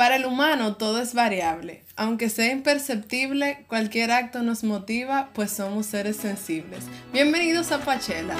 [0.00, 1.82] Para el humano todo es variable.
[1.94, 6.84] Aunque sea imperceptible, cualquier acto nos motiva, pues somos seres sensibles.
[7.12, 8.34] Bienvenidos a Pachela.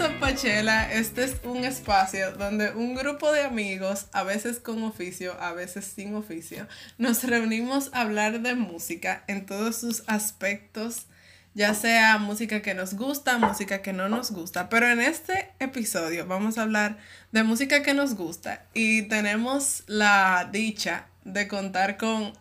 [0.00, 0.92] Bienvenidos a Pachela.
[0.92, 5.84] Este es un espacio donde un grupo de amigos, a veces con oficio, a veces
[5.84, 6.66] sin oficio,
[6.96, 11.06] nos reunimos a hablar de música en todos sus aspectos,
[11.52, 14.70] ya sea música que nos gusta, música que no nos gusta.
[14.70, 16.96] Pero en este episodio vamos a hablar
[17.32, 22.32] de música que nos gusta y tenemos la dicha de contar con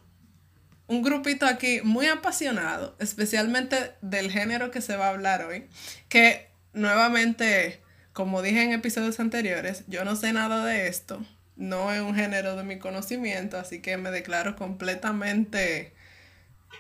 [0.88, 5.68] un grupito aquí muy apasionado, especialmente del género que se va a hablar hoy,
[6.08, 7.82] que nuevamente,
[8.14, 11.24] como dije en episodios anteriores, yo no sé nada de esto.
[11.56, 15.94] No es un género de mi conocimiento, así que me declaro completamente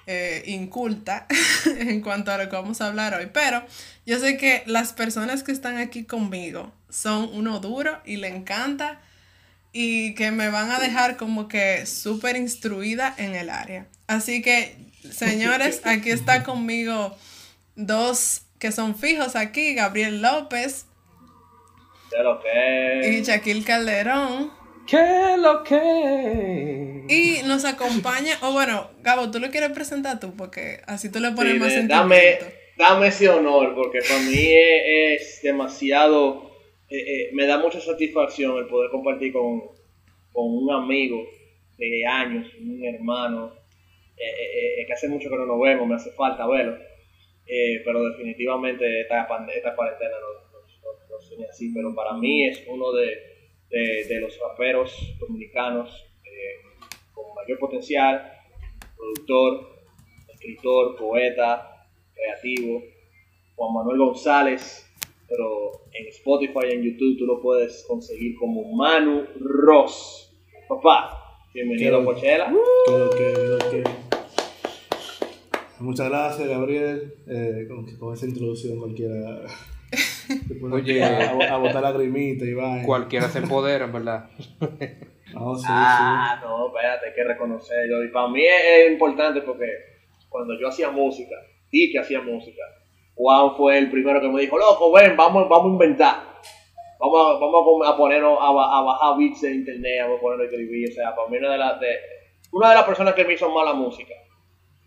[0.07, 1.27] eh, inculta
[1.65, 3.29] en cuanto a lo que vamos a hablar hoy.
[3.34, 3.63] Pero
[4.05, 9.01] yo sé que las personas que están aquí conmigo son uno duro y le encanta
[9.71, 13.87] y que me van a dejar como que súper instruida en el área.
[14.07, 17.15] Así que, señores, aquí está conmigo
[17.76, 20.85] dos que son fijos aquí, Gabriel López.
[22.12, 23.10] ¿Qué lo que?
[23.10, 24.52] Y Shaquille Calderón.
[24.85, 27.05] ¿Qué lo que?
[27.07, 31.32] Y nos acompaña, o bueno, Gabo, tú lo quieres presentar tú, porque así tú le
[31.32, 31.96] pones más sentimiento.
[31.96, 32.40] Dame,
[32.77, 36.52] dame ese honor, porque para mí es, demasiado,
[36.90, 39.62] eh, eh, me da mucha satisfacción el poder compartir con,
[40.34, 41.24] con un amigo
[41.77, 43.54] de años, un hermano,
[44.18, 46.88] eh, que hace mucho que no nos vemos, me hace falta verlo
[47.52, 52.92] eh, pero definitivamente esta, esta cuarentena no, no, no, así, pero para mí es uno
[52.92, 53.18] de,
[53.70, 55.90] de, los raperos dominicanos
[56.24, 56.62] eh,
[57.12, 58.34] con mayor potencial,
[58.96, 59.68] productor,
[60.32, 62.84] escritor, poeta, creativo,
[63.55, 64.86] Juan Manuel González,
[65.28, 70.38] pero en Spotify y en YouTube tú lo puedes conseguir como Manu Ross.
[70.68, 72.54] Papá, bienvenido a Coachella.
[75.79, 77.13] Muchas gracias, Gabriel.
[77.28, 77.67] Eh,
[78.00, 79.41] con, esa introducción cualquiera
[80.72, 82.81] Oye, a, botar la grimita y va.
[82.84, 84.29] Cualquiera se empodera, ¿verdad?
[85.35, 88.03] ah, no, espérate, hay que reconocerlo.
[88.03, 89.67] Y para mí es, importante porque
[90.28, 91.35] cuando yo hacía música,
[91.72, 92.61] y que hacía música,
[93.16, 96.29] Juan fue el primero que me dijo, loco, ven, vamos, vamos a inventar.
[97.00, 100.51] Vamos a, vamos a ponernos a, a, bajar beats de internet, vamos a ponernos a
[100.51, 100.90] escribir.
[100.90, 101.96] O sea, para mí una de, las de,
[102.51, 104.13] una de las personas que me hizo más la música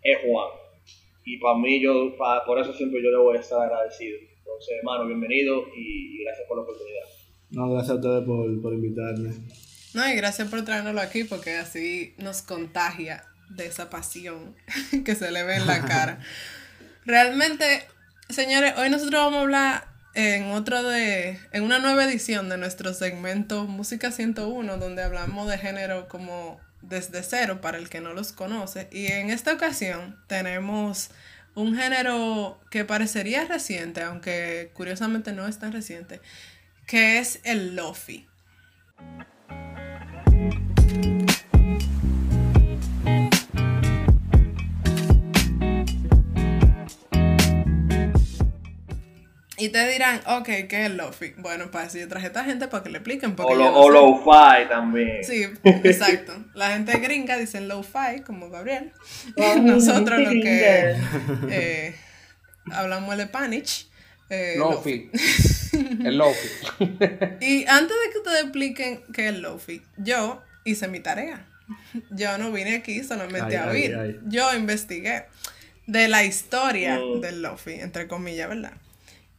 [0.03, 0.62] es Juan
[1.25, 2.17] y para mí, yo,
[2.47, 4.19] por eso siempre yo le voy a estar agradecido.
[4.39, 7.05] Entonces, hermano, bienvenido y, gracias por la oportunidad.
[7.51, 9.31] No, gracias a ustedes por, por invitarme.
[9.95, 14.57] No, y gracias por traernoslo aquí porque así nos contagia de esa pasión
[15.05, 16.21] que se le ve en la cara.
[17.05, 17.83] Realmente,
[18.29, 22.95] señores, hoy nosotros vamos a hablar en otro de, en una nueva edición de nuestro
[22.95, 28.33] segmento Música 101, donde hablamos de género como desde cero para el que no los
[28.33, 28.89] conoce.
[28.93, 31.11] Y en esta ocasión tenemos
[31.55, 36.21] un género que parecería reciente, aunque curiosamente no es tan reciente,
[36.87, 38.29] que es el lofi.
[49.63, 51.35] Y te dirán, ok, ¿qué es Lofi?
[51.37, 53.37] Bueno, para eso yo traje a esta gente para que le expliquen.
[53.39, 55.23] o lo-fi también.
[55.23, 55.47] Sí,
[55.85, 56.35] exacto.
[56.55, 58.91] La gente gringa dice lo-fi, como Gabriel.
[59.63, 60.97] Nosotros lo que
[61.49, 61.95] eh,
[62.73, 63.87] hablamos de Panich.
[64.31, 65.11] Eh, Lofi.
[66.05, 66.49] el Lofi.
[67.41, 71.47] y antes de que ustedes expliquen qué es Lofi, yo hice mi tarea.
[72.11, 74.19] Yo no vine aquí solamente a oír.
[74.27, 75.27] Yo investigué
[75.87, 77.21] de la historia mm.
[77.21, 78.73] del Lofi, entre comillas, ¿verdad?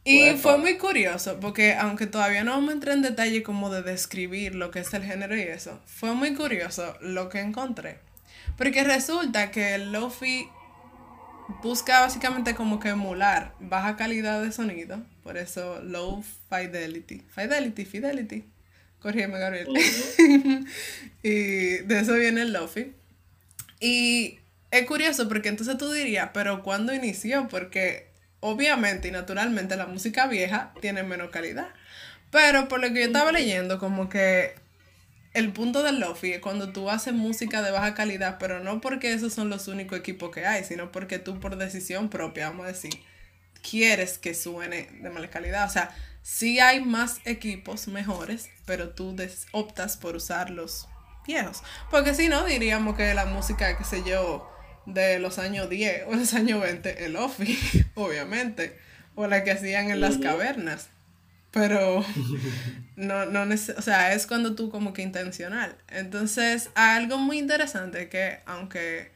[0.04, 4.54] Y fue muy curioso, porque aunque todavía no a entrar en detalle como de describir
[4.54, 7.98] lo que es el género y eso, fue muy curioso lo que encontré.
[8.58, 10.46] Porque resulta que el Lofi
[11.62, 17.22] busca básicamente como que emular baja calidad de sonido, por eso low fidelity.
[17.34, 18.44] Fidelity, fidelity.
[19.00, 19.68] Corrígeme, Gabriel.
[21.22, 22.92] y de eso viene el Lofi.
[23.80, 24.38] Y
[24.70, 27.48] es curioso porque entonces tú dirías, pero ¿cuándo inició?
[27.48, 28.13] Porque
[28.44, 31.68] obviamente y naturalmente la música vieja tiene menos calidad.
[32.30, 34.54] Pero por lo que yo estaba leyendo, como que
[35.32, 39.14] el punto del lofi es cuando tú haces música de baja calidad, pero no porque
[39.14, 42.68] esos son los únicos equipos que hay, sino porque tú por decisión propia, vamos a
[42.68, 42.92] decir,
[43.68, 45.66] quieres que suene de mala calidad.
[45.66, 49.16] O sea, sí hay más equipos mejores, pero tú
[49.52, 50.86] optas por usar los
[51.26, 51.62] viejos.
[51.90, 54.50] Porque si no, diríamos que la música, qué sé yo,
[54.84, 57.58] de los años 10 o los años 20, el Lofi,
[57.94, 58.78] obviamente,
[59.14, 60.88] o la que hacían en las cavernas.
[61.50, 62.04] Pero
[62.96, 65.76] no, no o sea, es cuando tú como que intencional.
[65.88, 69.12] Entonces, algo muy interesante que aunque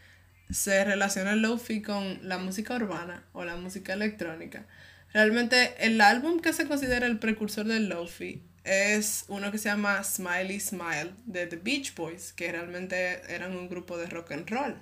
[0.50, 4.64] se relaciona el Lofi con la música urbana o la música electrónica,
[5.12, 10.04] realmente el álbum que se considera el precursor del Lofi es uno que se llama
[10.04, 14.76] Smiley Smile de The Beach Boys, que realmente eran un grupo de rock and roll.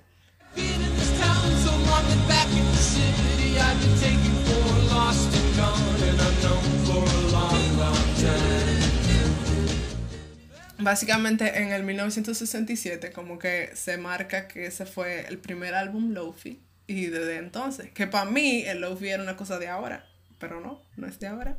[10.79, 16.61] Básicamente en el 1967 como que se marca que ese fue el primer álbum Lofi
[16.85, 20.05] y desde entonces, que para mí el Lofi era una cosa de ahora,
[20.39, 21.57] pero no, no es de ahora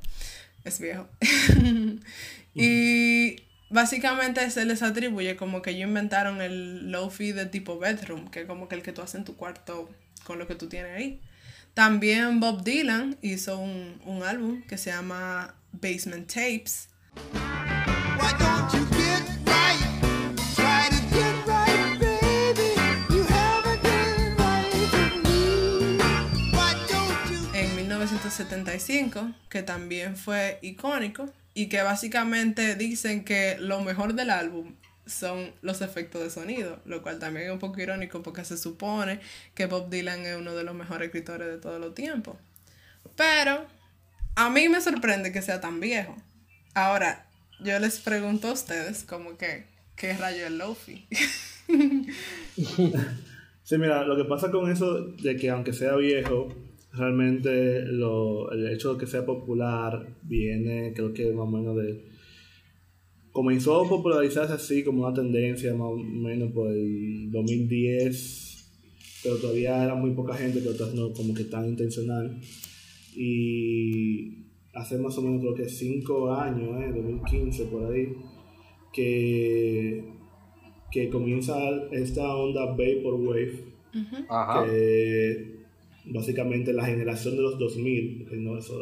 [0.64, 1.08] es viejo.
[2.54, 3.36] y
[3.70, 8.46] básicamente se les atribuye como que ellos inventaron el lofi de tipo bedroom, que es
[8.46, 9.88] como que el que tú haces en tu cuarto
[10.24, 11.20] con lo que tú tienes ahí.
[11.78, 16.88] También Bob Dylan hizo un, un álbum que se llama Basement Tapes.
[29.48, 34.75] que también fue icónico y que básicamente dicen que lo mejor del álbum
[35.08, 39.20] son los efectos de sonido, lo cual también es un poco irónico porque se supone
[39.55, 42.37] que Bob Dylan es uno de los mejores escritores de todos los tiempos.
[43.16, 43.66] Pero
[44.37, 46.14] a mí me sorprende que sea tan viejo.
[46.75, 47.26] Ahora,
[47.60, 49.64] yo les pregunto a ustedes como que,
[49.96, 51.06] ¿qué rayo es Lofi?
[53.64, 56.54] sí, mira, lo que pasa con eso de que aunque sea viejo,
[56.93, 62.07] realmente lo, el hecho de que sea popular viene, creo que más o menos de...
[63.38, 68.69] Comenzó a popularizarse así como una tendencia más o menos por el 2010,
[69.23, 72.37] pero todavía era muy poca gente, pero no como que tan intencional.
[73.14, 74.38] Y
[74.75, 78.08] hace más o menos creo que 5 años, eh, 2015 por ahí,
[78.93, 80.02] que,
[80.90, 81.56] que comienza
[81.93, 83.62] esta onda Vaporwave,
[84.67, 85.58] que
[86.06, 88.76] básicamente la generación de los 2000, no, eso,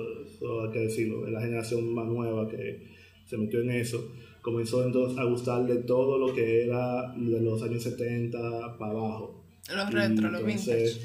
[0.63, 4.13] hay que decirlo, es la generación más nueva que se metió en eso,
[4.47, 9.45] comenzó entonces a gustarle todo lo que era de los años 70 para abajo.
[9.75, 11.01] Los retro, los vintage.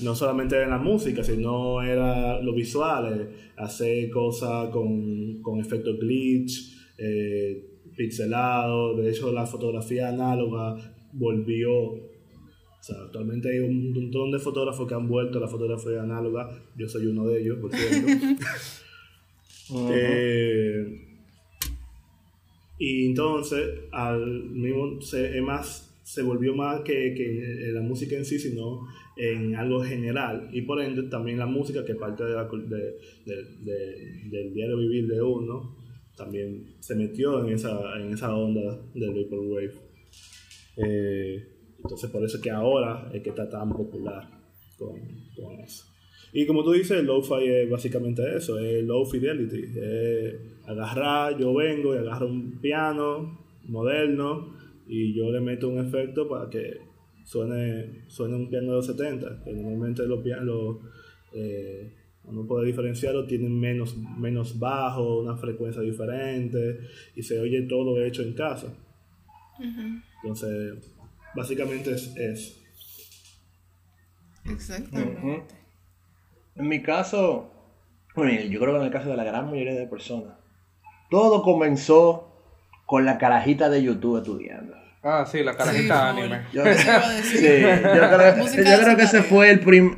[0.00, 6.76] No solamente era la música, sino era los visuales, hacer cosas con, con efecto glitch,
[6.98, 7.64] eh,
[7.96, 10.76] pixelado, de hecho la fotografía análoga
[11.14, 16.02] volvió o sea, actualmente hay un montón de fotógrafos que han vuelto a la fotografía
[16.02, 16.48] análoga.
[16.76, 18.42] Yo soy uno de ellos, por cierto.
[19.92, 21.09] Eh,
[22.80, 23.62] y entonces,
[23.92, 28.86] al mismo, se, más, se volvió más que, que la música en sí, sino
[29.18, 30.48] en algo general.
[30.50, 32.34] Y por ende, también la música, que parte de
[34.30, 35.76] del diario vivir de uno,
[36.16, 39.74] también se metió en esa, en esa onda del Vaporwave.
[40.78, 41.48] Eh,
[41.82, 44.26] entonces por eso es que ahora es que está tan popular
[44.78, 44.98] con,
[45.36, 45.84] con eso.
[46.32, 49.64] Y como tú dices, el lo-fi es básicamente eso, es low fidelity.
[50.70, 54.54] Agarrar, yo vengo y agarro un piano moderno
[54.86, 56.78] y yo le meto un efecto para que
[57.24, 60.78] suene, suene un piano de los 70, que normalmente los pianos,
[61.32, 61.92] eh,
[62.24, 66.80] uno puede diferenciarlo, tienen menos, menos bajo, una frecuencia diferente
[67.14, 68.74] y se oye todo hecho en casa.
[70.22, 70.96] Entonces,
[71.34, 72.60] Básicamente es eso.
[74.44, 75.54] Exactamente.
[76.56, 77.52] En mi caso,
[78.14, 80.34] bueno, yo creo que en el caso de la gran mayoría de personas,
[81.10, 82.28] todo comenzó
[82.86, 84.74] con la carajita de YouTube estudiando.
[85.02, 86.42] Ah, sí, la carajita anime.
[86.52, 86.62] Yo,
[87.22, 89.96] sí, yo creo, que ese fue el,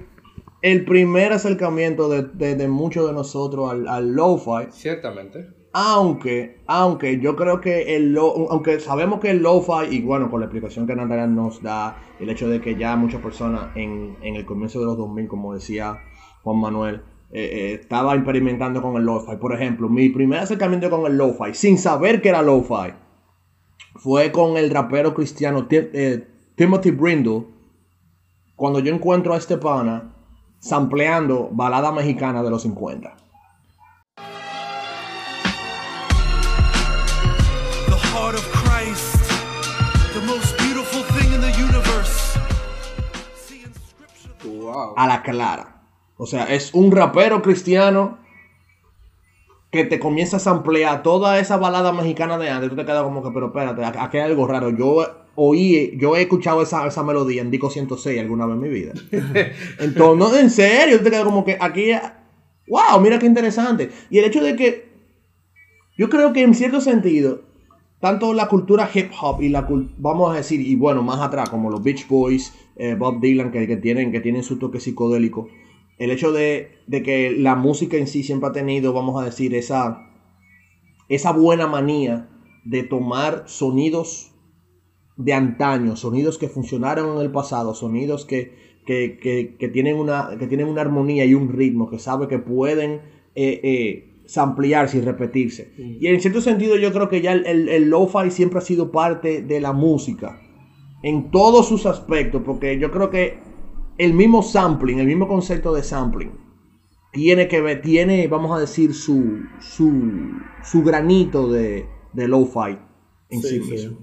[0.63, 4.71] el primer acercamiento de, de, muchos de nosotros al, al lo-fi.
[4.71, 5.49] Ciertamente.
[5.73, 10.41] Aunque, aunque yo creo que el lo, aunque sabemos que el lo-fi, y bueno, con
[10.41, 14.37] la explicación que Natalia nos da, el hecho de que ya muchas personas en, en
[14.37, 15.99] el comienzo de los 2000, como decía
[16.43, 17.03] Juan Manuel,
[17.35, 19.37] eh, eh, estaba experimentando con el lo-fi.
[19.37, 22.93] Por ejemplo, mi primer acercamiento con el lo-fi, sin saber que era lo-fi,
[23.95, 27.47] fue con el rapero cristiano eh, Timothy Brindle,
[28.55, 30.15] cuando yo encuentro a este pana
[30.59, 33.17] sampleando balada mexicana de los 50.
[44.97, 45.72] A la clara.
[46.23, 48.19] O sea, es un rapero cristiano
[49.73, 52.71] que te comienza a ampliar toda esa balada mexicana de antes.
[52.71, 54.71] Tú te quedas como que, pero espérate, aquí hay algo raro.
[54.71, 58.69] Yo oí, yo he escuchado esa, esa melodía en Dico 106 alguna vez en mi
[58.69, 58.93] vida.
[59.81, 61.91] Entonces, no, en serio, te queda como que aquí,
[62.69, 63.91] wow, mira qué interesante.
[64.09, 64.93] Y el hecho de que,
[65.99, 67.43] yo creo que en cierto sentido,
[67.99, 69.67] tanto la cultura hip hop y la
[69.99, 73.67] vamos a decir, y bueno, más atrás, como los Beach Boys, eh, Bob Dylan, que,
[73.67, 75.49] que, tienen, que tienen su toque psicodélico,
[76.03, 79.55] el hecho de, de, que la música en sí siempre ha tenido, vamos a decir,
[79.55, 80.11] esa,
[81.09, 82.29] esa buena manía
[82.65, 84.33] de tomar sonidos
[85.17, 88.53] de antaño, sonidos que funcionaron en el pasado, sonidos que,
[88.85, 93.01] que, tienen, una, que tienen una armonía y un ritmo, que sabe que pueden
[93.37, 95.73] eh, eh, ampliarse y repetirse.
[95.79, 99.43] Y en cierto sentido yo creo que ya el, el, lo-fi siempre ha sido parte
[99.43, 100.41] de la música,
[101.05, 103.52] en todos sus aspectos, porque yo creo que
[104.05, 106.33] el mismo sampling, el mismo concepto de sampling,
[107.13, 112.79] tiene que ver, tiene, vamos a decir, su, su, granito de, de lo-fi
[113.29, 113.99] en sí, mismo.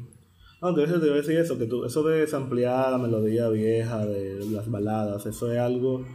[0.61, 4.45] No, te voy a decir eso, que tú, eso de ampliar la melodía vieja de
[4.51, 6.05] las baladas, eso es algo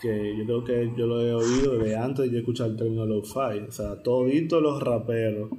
[0.00, 3.66] que yo creo que yo lo he oído de antes de escuchar el término lo-fi.
[3.68, 5.50] O sea, toditos los raperos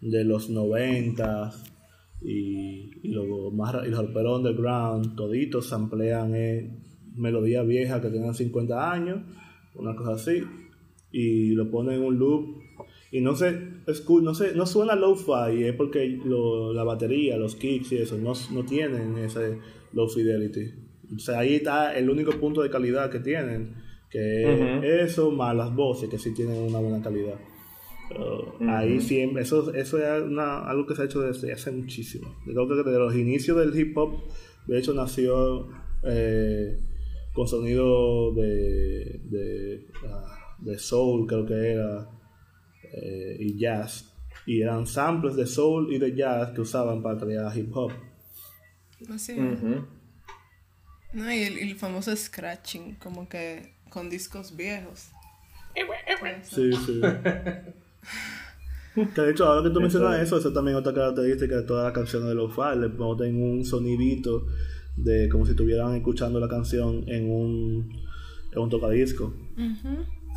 [0.00, 1.50] de los 90
[2.22, 8.34] y, y, los, más, y los raperos underground, toditos amplían eh, melodías viejas que tengan
[8.34, 9.20] 50 años,
[9.74, 10.42] una cosa así,
[11.12, 12.58] y lo ponen en un loop
[13.10, 13.58] y no se,
[14.22, 18.64] no se, no suena low-fi, es porque la batería, los kicks y eso, no, no
[18.64, 19.58] tienen ese
[19.92, 20.74] low fidelity.
[21.16, 23.74] O sea, ahí está el único punto de calidad que tienen,
[24.10, 27.38] que es eso más las voces, que sí tienen una buena calidad.
[28.68, 32.34] Ahí siempre, eso, eso es algo que se ha hecho desde hace muchísimo.
[32.46, 34.22] Yo creo que desde los inicios del hip hop,
[34.66, 35.68] de hecho, nació
[36.02, 36.78] eh,
[37.38, 42.10] con sonido de, de, ah, de soul, creo que era
[42.82, 44.12] eh, y jazz.
[44.44, 47.92] Y eran samples de soul y de jazz que usaban para crear hip hop.
[49.08, 49.36] Así.
[51.12, 55.10] No, y el, famoso scratching, como que con discos viejos.
[56.42, 57.00] Sí, sí.
[59.14, 61.84] que de hecho, ahora que tú mencionas eso, eso también es otra característica de todas
[61.84, 62.78] las canciones de los files.
[62.78, 64.48] Le ponen un sonidito
[65.02, 67.92] de como si estuvieran escuchando la canción en un,
[68.52, 69.32] en un tocadisco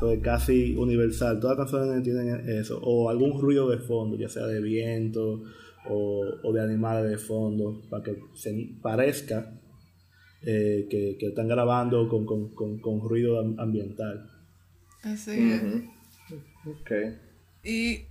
[0.10, 1.40] es casi universal.
[1.40, 2.80] Todas las canciones tienen eso.
[2.82, 5.44] O algún ruido de fondo, ya sea de viento
[5.88, 9.54] o, de animales de fondo, para que se parezca
[10.44, 14.30] eh, que, están grabando con, ruido ambiental.
[15.04, 15.90] Así
[16.66, 16.92] Ok.
[17.64, 18.06] ¿Y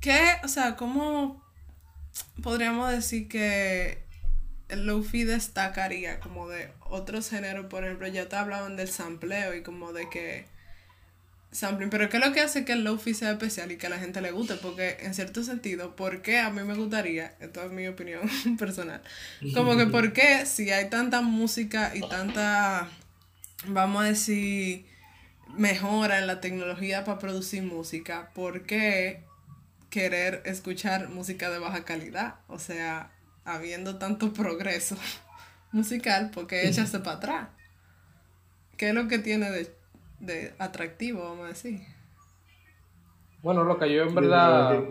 [0.00, 1.42] qué, o sea, cómo
[2.42, 4.04] podríamos decir que
[4.80, 7.66] lofi destacaría como de otros géneros?
[7.66, 10.46] Por ejemplo, ya te hablaban del sampleo y como de que
[11.52, 13.90] sampling, pero ¿qué es lo que hace que el lofi sea especial y que a
[13.90, 14.54] la gente le guste?
[14.56, 18.22] Porque en cierto sentido, ¿por qué a mí me gustaría, esto es mi opinión
[18.58, 19.02] personal,
[19.54, 22.88] como que por qué si hay tanta música y tanta,
[23.66, 24.86] vamos a decir,
[25.56, 29.22] mejora en la tecnología para producir música, ¿por qué
[29.90, 32.36] querer escuchar música de baja calidad?
[32.48, 33.10] O sea,
[33.44, 34.96] habiendo tanto progreso
[35.72, 37.48] musical, ¿por qué echarse para atrás?
[38.76, 39.82] ¿Qué es lo que tiene de
[40.22, 41.80] de atractivo, vamos a decir.
[43.42, 44.82] Bueno, lo que yo en verdad,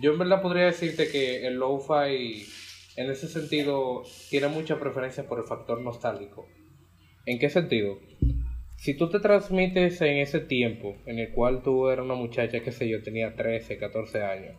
[0.00, 2.46] yo en verdad podría decirte que el lo-fi
[2.96, 6.46] en ese sentido tiene mucha preferencia por el factor nostálgico.
[7.24, 7.98] ¿En qué sentido?
[8.76, 12.70] Si tú te transmites en ese tiempo en el cual tú eras una muchacha, qué
[12.70, 14.56] sé yo, tenía 13, 14 años,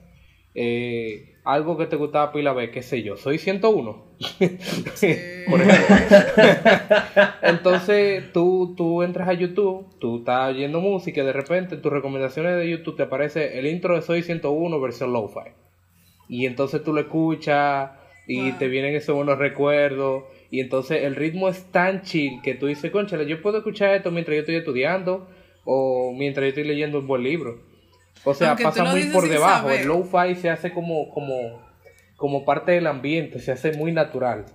[0.55, 4.03] eh, algo que te gustaba pila vez, qué sé yo, soy 101.
[5.49, 5.95] Por ejemplo.
[7.43, 11.91] Entonces tú, tú entras a YouTube, tú estás oyendo música y de repente en tus
[11.91, 15.51] recomendaciones de YouTube te aparece el intro de Soy 101 versión lo-fi.
[16.27, 17.91] Y entonces tú lo escuchas
[18.27, 20.23] y te vienen esos buenos recuerdos.
[20.49, 24.09] Y entonces el ritmo es tan chill que tú dices, conchale, yo puedo escuchar esto
[24.09, 25.27] mientras yo estoy estudiando
[25.63, 27.59] o mientras yo estoy leyendo un buen libro.
[28.25, 29.69] O sea, pasa muy por debajo.
[29.69, 31.61] El lo-fi se hace como, como,
[32.17, 34.45] como parte del ambiente, se hace muy natural.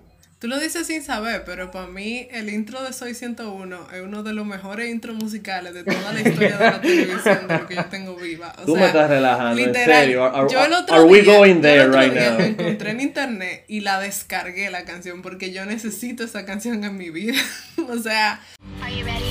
[0.40, 4.22] Tú lo dices sin saber, pero para mí el intro de Soy 101 es uno
[4.22, 7.74] de los mejores intros musicales de toda la historia de la televisión de lo que
[7.74, 8.54] yo tengo viva.
[8.64, 10.24] Tú me estás relajando, en serio.
[10.24, 12.38] Are, yo el otro we going there right now?
[12.38, 16.96] Me encontré en internet y la descargué la canción porque yo necesito esa canción en
[16.96, 17.38] mi vida.
[17.90, 18.40] o sea.
[18.82, 19.29] Are you ready?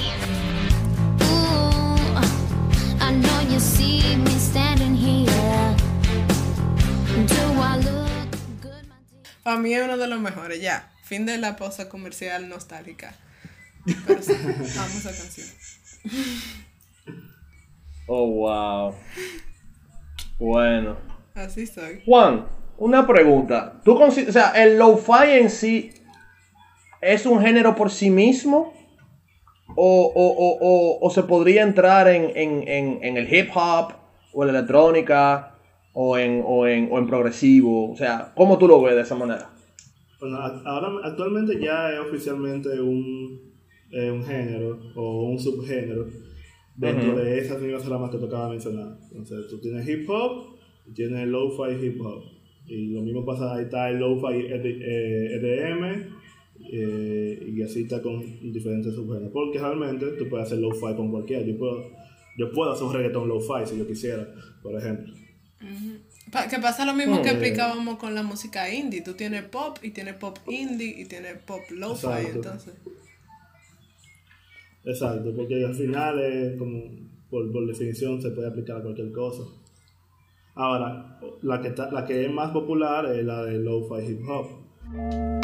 [9.50, 10.92] Para mí es uno de los mejores, ya.
[11.04, 13.16] Fin de la posa comercial nostálgica.
[14.06, 15.48] Pero sí, amo esa canción.
[18.06, 18.96] Oh, wow.
[20.38, 20.98] Bueno.
[21.34, 22.04] Así soy.
[22.06, 22.48] Juan,
[22.78, 23.82] una pregunta.
[23.84, 25.94] ¿Tú o sea, el lo-fi en sí
[27.02, 28.74] es un género por sí mismo?
[29.82, 33.94] ¿O, se podría entrar en, el hip hop
[34.34, 35.56] o en la electrónica
[35.94, 37.92] o en, o en, progresivo?
[37.92, 39.50] O sea, ¿cómo tú lo ves de esa manera?
[40.20, 43.54] Bueno, ahora actualmente ya es oficialmente un,
[43.92, 46.08] eh, un género o un subgénero
[46.76, 48.98] dentro de esas mismas ramas que tocaba mencionar.
[49.12, 50.58] Entonces, tú tienes hip hop
[50.88, 52.24] y tienes lo-fi hip hop.
[52.68, 56.19] Y lo mismo pasa, ahí está el lo-fi EDM,
[56.72, 58.22] eh, eh, y así está con
[58.52, 59.32] diferentes subgéneros.
[59.32, 61.44] Porque realmente tú puedes hacer lo-fi con cualquiera.
[61.44, 61.92] Yo puedo,
[62.38, 64.28] yo puedo hacer un reggaetón lo-fi si yo quisiera,
[64.62, 65.14] por ejemplo.
[66.50, 69.02] Que pasa lo mismo que explicábamos con la música indie.
[69.02, 72.76] Tú tienes pop y tienes pop indie y tienes pop lo-fi, entonces.
[74.86, 76.84] Exacto, porque al final es como,
[77.30, 79.44] por, por definición, se puede aplicar a cualquier cosa.
[80.56, 85.39] Ahora, la que, la que es más popular es la de lo-fi hip hop.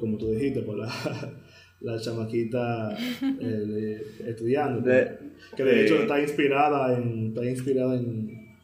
[0.00, 0.88] Como tú dijiste, por la,
[1.80, 2.96] la chamaquita
[3.40, 8.56] eh, estudiando, que de hecho está inspirada en, está inspirada en,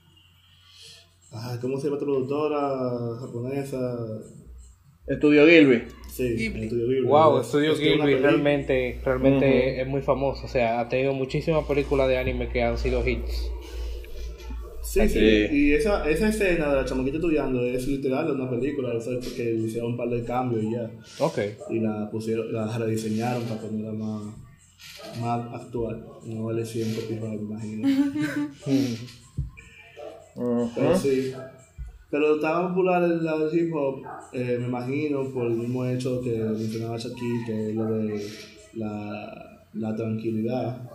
[1.61, 4.21] ¿cómo se llama esta productora japonesa?
[5.07, 5.83] Estudio Gilby.
[6.15, 7.09] Sí, Estudio Gilby.
[7.09, 10.45] Wow, Estudio Gilby realmente, realmente es muy famoso.
[10.45, 13.51] O sea, ha tenido muchísimas películas de anime que han sido hits.
[14.81, 18.95] Sí, sí, y esa, esa escena de la chamaquita estudiando es literal de una película,
[18.95, 20.89] o sea, porque le hicieron un par de cambios y ya.
[21.19, 21.39] Ok.
[21.71, 24.23] Y la pusieron, la rediseñaron para ponerla más,
[25.21, 26.07] más actual.
[26.27, 27.89] No vale 100 copias, me imagino.
[30.77, 31.35] Pero sí.
[32.15, 36.21] Pero estaba popular el lado del hip hop, eh, me imagino, por el mismo hecho
[36.21, 38.25] que mencionaba aquí, que es lo de
[38.75, 40.89] la, la tranquilidad.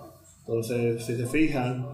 [0.47, 1.85] Entonces, si se fijan,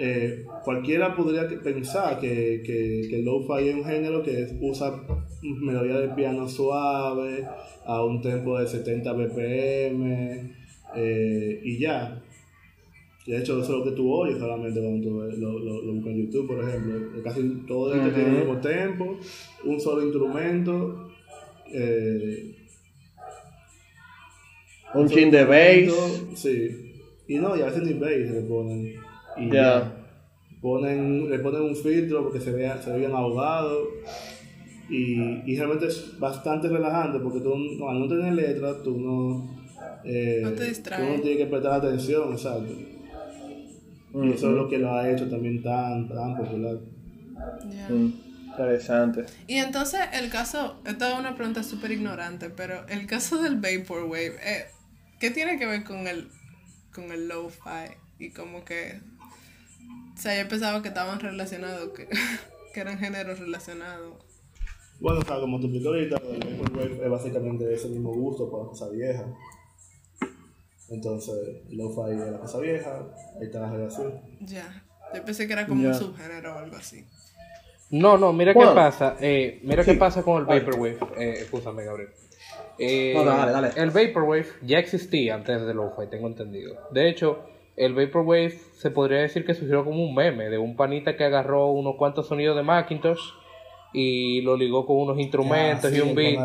[0.00, 5.00] eh, cualquiera podría pensar que, que, que el lo-fi es un género que usa
[5.40, 7.46] melodía de piano suave
[7.86, 10.54] a un tempo de 70 bpm
[10.96, 12.20] eh, y ya.
[13.28, 16.14] De hecho, eso es lo que tú oyes solamente cuando tú lo, lo, lo buscas
[16.14, 17.22] en YouTube, por ejemplo.
[17.22, 19.18] Casi todo esto tiene el mismo tempo,
[19.64, 21.10] un solo instrumento.
[21.70, 22.56] Eh,
[24.94, 26.22] un chin de bass.
[26.36, 26.94] Sí.
[27.28, 28.94] Y no, y a veces ni bass le ponen.
[29.36, 30.06] Y ya.
[30.62, 33.88] Ponen, le ponen un filtro porque se, vea, se vean ahogados.
[34.88, 37.52] Y, y realmente es bastante relajante porque tú,
[37.86, 39.54] al no tener letra, tú no.
[40.02, 41.06] Eh, no te distraes.
[41.06, 42.72] Tú no tienes que prestar atención, exacto.
[44.14, 46.78] Y eso es lo que lo ha hecho también tan, tan popular.
[47.90, 48.12] Mm,
[48.50, 49.26] interesante.
[49.46, 54.36] Y entonces el caso, esta es una pregunta súper ignorante, pero el caso del Vaporwave,
[54.42, 54.66] eh,
[55.20, 56.28] ¿qué tiene que ver con el,
[56.94, 57.94] con el lo-fi?
[58.18, 59.00] Y como que,
[60.14, 62.08] o sea, yo pensaba que estaban relacionados, que,
[62.74, 64.14] que eran géneros relacionados.
[65.00, 68.62] Bueno, o sea, como te expliqué ahorita, el Vaporwave es básicamente ese mismo gusto por
[68.62, 69.24] la cosa vieja.
[70.90, 71.34] Entonces,
[71.70, 74.20] lo-fi es la cosa vieja, ahí está la relación.
[74.40, 77.04] Ya, yo pensé que era como un subgénero o algo así.
[77.90, 79.16] No, no, mira qué pasa.
[79.20, 80.98] Eh, mira qué pasa con el Vaporwave.
[81.18, 82.10] Eh, escúchame, Gabriel.
[82.78, 83.70] Eh, no, dale, dale.
[83.76, 86.76] El Vaporwave ya existía antes de lo-fi, tengo entendido.
[86.90, 87.44] De hecho,
[87.76, 91.70] el Vaporwave se podría decir que surgió como un meme de un panita que agarró
[91.70, 93.20] unos cuantos sonidos de Macintosh
[93.92, 96.38] y lo ligó con unos instrumentos y un beat.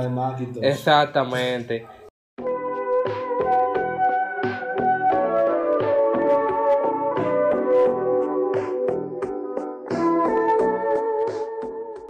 [0.62, 1.86] Exactamente.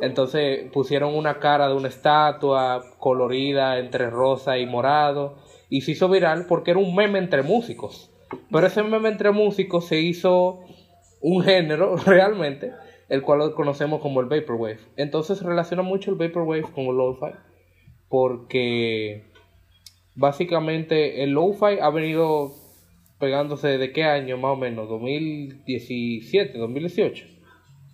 [0.04, 5.38] Entonces pusieron una cara de una estatua colorida entre rosa y morado
[5.70, 8.12] y se hizo viral porque era un meme entre músicos.
[8.52, 10.60] Pero ese meme entre músicos se hizo
[11.22, 12.74] un género realmente,
[13.08, 14.80] el cual conocemos como el Vaporwave.
[14.98, 17.38] Entonces relaciona mucho el Vaporwave con el Lo-Fi
[18.10, 19.24] porque
[20.16, 22.52] básicamente el Lo-Fi ha venido
[23.20, 27.26] pegándose de qué año más o menos, 2017, 2018.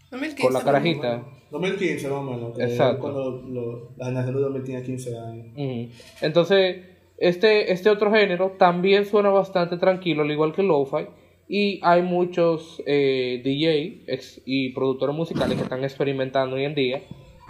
[0.09, 1.23] 2015, con la carajita.
[1.51, 2.59] 2015 más o menos.
[2.59, 3.01] Exacto.
[3.01, 5.45] Cuando la generación de 2000 tenía 15 años.
[6.21, 6.77] Entonces,
[7.17, 11.07] este, este otro género también suena bastante tranquilo, al igual que el lo-fi.
[11.47, 14.05] Y hay muchos eh, DJ
[14.45, 17.01] y productores musicales que están experimentando hoy en día.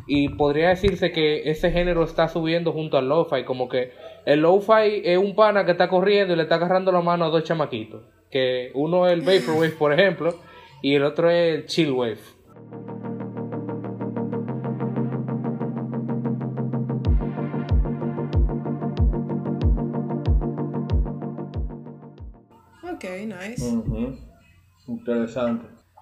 [0.08, 3.44] Y podría decirse que ese género está subiendo junto al lo-fi.
[3.44, 3.92] Como que
[4.26, 7.30] el lo-fi es un pana que está corriendo y le está agarrando la mano a
[7.30, 8.02] dos chamaquitos.
[8.32, 10.34] Que uno es el Vaporwave, por ejemplo,
[10.82, 12.39] y el otro es el Chillwave.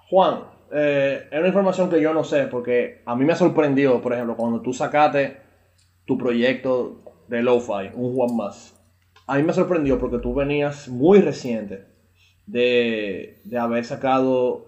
[0.10, 0.40] Juan,
[0.72, 4.36] eh, es una información que yo no sé, porque a mí me sorprendió, por ejemplo,
[4.36, 5.38] cuando tú sacaste
[6.06, 8.74] tu proyecto de Lo-Fi, un Juan más.
[9.28, 11.86] A mí me sorprendió porque tú venías muy reciente
[12.46, 14.68] de, haber sacado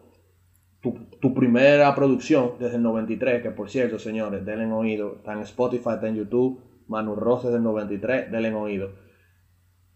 [0.81, 5.91] tu, primera producción desde el 93, que por cierto, señores, denle oído, está en Spotify,
[5.93, 8.91] está en YouTube, Manu Ross desde el 93, denle oído.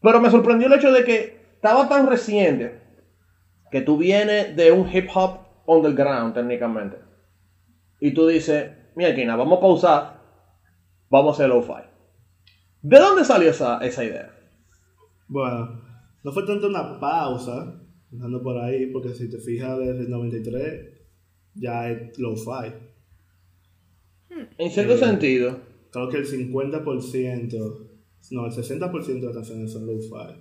[0.02, 2.83] Pero me sorprendió el hecho de que estaba tan reciente
[3.74, 6.98] que tú vienes de un hip hop underground técnicamente.
[8.00, 10.22] Y tú dices, mira, vamos a pausar,
[11.10, 11.82] vamos a hacer lo-fi.
[12.84, 14.32] ¿De dónde salió esa, esa idea?
[15.28, 15.82] Bueno,
[16.24, 17.82] no fue tanto una pausa,
[18.12, 20.92] andando por ahí, porque si te fijas desde el 93
[21.56, 22.74] ya es lo-fi.
[24.60, 25.58] En cierto eh, sentido.
[25.92, 27.90] Creo que el 50%,
[28.30, 30.40] no, el 60% de las canciones son lo-fi.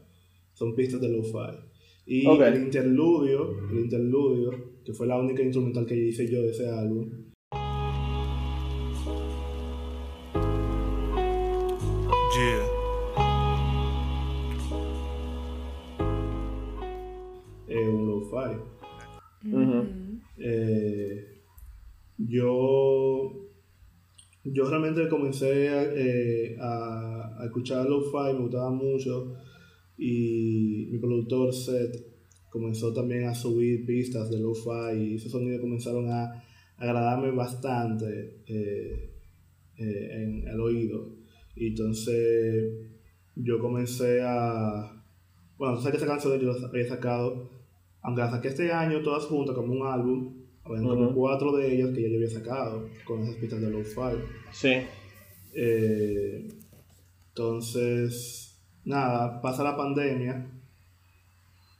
[0.52, 1.71] Son pistas de lo-fi.
[2.04, 4.50] Y el interludio, el interludio,
[4.84, 7.08] que fue la única instrumental que hice yo de ese álbum.
[12.34, 12.66] Yeah.
[17.68, 18.56] Es un lo-fi.
[20.38, 21.40] Eh,
[22.18, 23.48] yo
[24.44, 29.36] yo realmente comencé a, eh, a, a escuchar lo-fi, me gustaba mucho
[30.04, 31.94] y mi productor Seth
[32.50, 36.42] comenzó también a subir pistas de lo-fi y esos sonidos comenzaron a
[36.76, 39.14] agradarme bastante eh,
[39.76, 41.08] eh, en el oído.
[41.54, 42.72] Y entonces
[43.36, 45.04] yo comencé a...
[45.56, 47.48] Bueno, tú sabes que esa canción yo la había sacado,
[48.00, 50.34] aunque la saqué este año todas juntas como un álbum,
[50.64, 54.16] había como cuatro de ellas que ya yo había sacado con esas pistas de lo-fi.
[54.50, 54.74] Sí.
[55.54, 56.48] Eh,
[57.28, 58.41] entonces
[58.84, 60.50] nada, pasa la pandemia,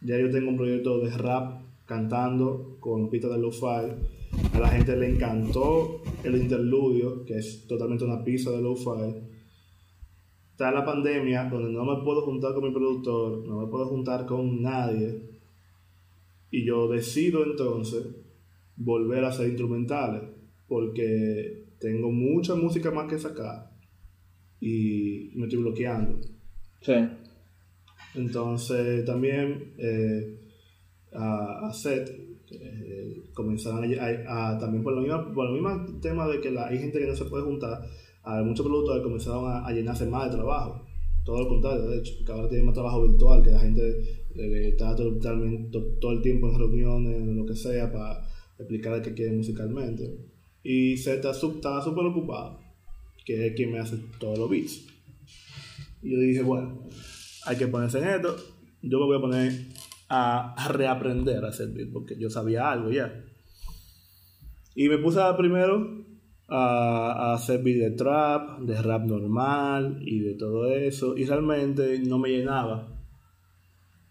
[0.01, 3.93] ya yo tengo un proyecto de rap cantando con pista de lo-fi.
[4.55, 9.15] A la gente le encantó el interludio, que es totalmente una pista de lo-fi.
[10.51, 14.27] Está la pandemia, donde no me puedo juntar con mi productor, no me puedo juntar
[14.27, 15.31] con nadie.
[16.51, 18.07] Y yo decido entonces
[18.77, 20.23] volver a hacer instrumentales,
[20.67, 23.71] porque tengo mucha música más que sacar
[24.61, 26.21] y me estoy bloqueando.
[26.83, 26.95] Sí.
[28.15, 29.73] Entonces también
[31.15, 32.11] a, a Seth
[32.61, 36.99] eh, comenzaron a, también por, lo mismo, por el mismo tema de que hay gente
[36.99, 37.83] que no se puede juntar,
[38.23, 40.87] a muchos productores comenzaron a, llenarse más de trabajo.
[41.25, 44.69] Todo lo contrario, de hecho, porque ahora tiene más trabajo virtual, que la gente eh,
[44.69, 48.27] está totalmente, todo el tiempo en reuniones, lo que sea, para
[48.59, 50.19] explicar qué quiere musicalmente.
[50.63, 52.59] Y Seth estaba súper ocupado,
[53.25, 54.92] que es quien me hace todos los beats.
[56.03, 56.83] Y yo dije, bueno,
[57.47, 58.37] hay que ponerse en esto.
[58.83, 59.53] Yo me voy a poner
[60.09, 63.25] a, reaprender a hacer beat porque yo sabía algo ya.
[64.75, 66.05] Y me puse primero
[66.49, 71.17] a, hacer beat de trap, de rap normal y de todo eso.
[71.17, 72.89] Y realmente no me llenaba.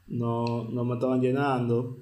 [0.08, 1.98] No, no me estaban llenando.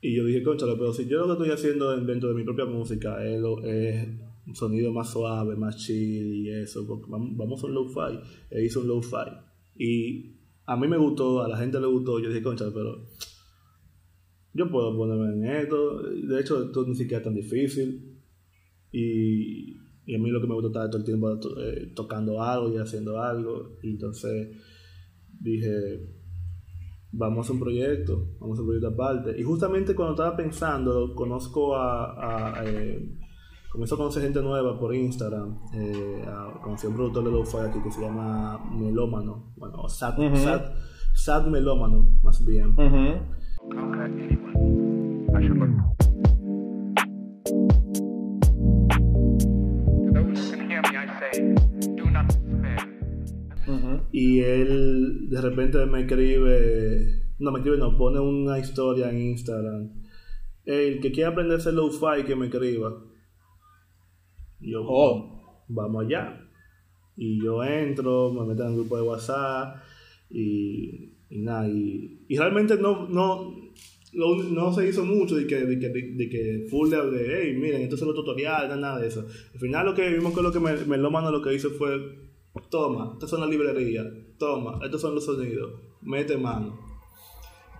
[0.00, 2.64] Y yo dije, conchale, pero si yo lo que estoy haciendo dentro de mi propia
[2.64, 4.08] música es, es
[4.54, 8.18] sonido más suave, más chill y eso, porque vamos a un low-fi.
[8.50, 9.30] E hice un low-fi.
[9.76, 10.36] Y
[10.66, 12.20] a mí me gustó, a la gente le gustó.
[12.20, 13.06] Yo dije, concha, pero
[14.52, 16.02] yo puedo ponerme en esto.
[16.02, 18.20] De hecho, esto ni siquiera es tan difícil.
[18.92, 19.76] Y,
[20.14, 23.20] a mí lo que me gusta estar todo el tiempo eh, tocando algo y haciendo
[23.20, 23.78] algo.
[23.82, 24.56] Entonces
[25.40, 26.00] dije,
[27.12, 29.40] vamos a un proyecto, vamos a un proyecto aparte.
[29.40, 33.19] Y justamente cuando estaba pensando, conozco a, a eh,
[33.70, 35.56] Comenzó a conocer gente nueva por Instagram.
[35.74, 36.24] Eh,
[36.60, 39.52] conocí a un productor de lo-fi aquí que se llama Melómano.
[39.56, 40.72] Bueno, Sad, sad,
[41.14, 42.74] sad Melómano, más bien.
[54.10, 59.90] Y él de repente me escribe, no me escribe, no, pone una historia en Instagram.
[60.64, 63.09] El que quiera aprender a hacer lo-fi que me escriba.
[64.60, 65.64] Y yo, oh.
[65.68, 66.48] vamos allá.
[67.16, 69.76] Y yo entro, me meto en el grupo de WhatsApp
[70.30, 71.68] y, y nada.
[71.68, 73.54] Y, realmente no, no,
[74.12, 77.82] no se hizo mucho de que, de que, de, que full de, de, hey, miren,
[77.82, 79.26] esto es el tutorial, nada de eso.
[79.52, 81.70] Al final lo que vimos que lo que me, me lo mando lo que hizo
[81.70, 81.90] fue,
[82.70, 84.06] toma, estas son las librerías,
[84.38, 86.89] toma, estos son los sonidos, mete mano.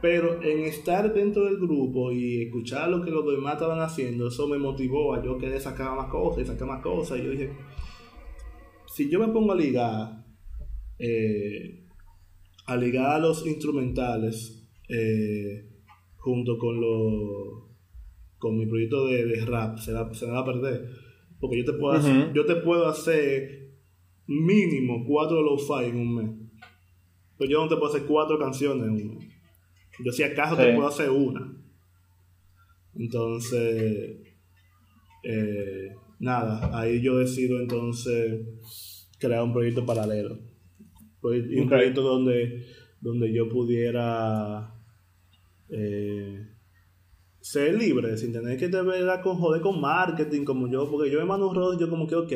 [0.01, 4.49] Pero en estar dentro del grupo y escuchar lo que los demás estaban haciendo, eso
[4.49, 7.19] me motivó a yo querer sacar más cosas y sacar más cosas.
[7.19, 7.51] Y yo dije,
[8.87, 10.25] si yo me pongo a ligar,
[10.99, 11.87] eh,
[12.67, 15.69] a ligar a los instrumentales eh,
[16.17, 17.71] junto con lo,
[18.39, 20.89] con mi proyecto de, rap se, va, se va a perder.
[21.39, 23.71] Porque yo te puedo hacer, yo te puedo hacer
[24.27, 26.31] mínimo cuatro lo-fi en un mes.
[27.39, 29.30] Pero yo no te puedo hacer cuatro canciones en un mes.
[30.05, 31.57] Yo si acaso te puedo hacer una.
[32.95, 34.19] Entonces,
[35.23, 38.41] eh, nada, ahí yo decido entonces
[39.19, 40.39] crear un proyecto paralelo.
[41.23, 42.67] Un proyecto donde,
[43.01, 44.75] donde yo pudiera
[45.69, 46.47] eh,
[47.41, 51.19] ser libre, sin tener que te ver con joder con marketing como yo, porque yo
[51.19, 52.33] me mando un rol, yo como que, ok,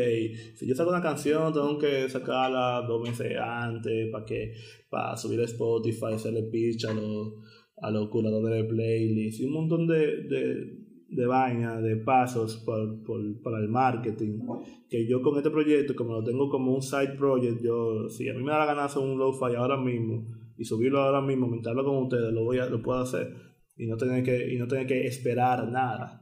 [0.54, 4.54] si yo saco una canción, tengo que sacarla dos meses antes para que,
[4.88, 7.34] para subir a Spotify, hacerle pitch a los,
[7.76, 13.02] a los curadores de playlist, y un montón de, de, de vaina, de pasos por,
[13.04, 14.40] por, para el marketing,
[14.88, 18.34] que yo con este proyecto, como lo tengo como un side project, yo, si a
[18.34, 21.84] mí me da la gana hacer un lo-fi ahora mismo, y subirlo ahora mismo, montarlo
[21.84, 23.34] con ustedes, lo voy a, lo puedo hacer
[23.76, 26.20] y no tener que, y no tener que esperar nada.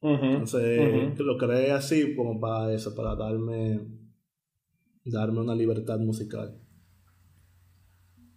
[0.00, 3.80] Entonces, lo creé así como para eso, para darme,
[5.06, 6.60] darme una libertad musical.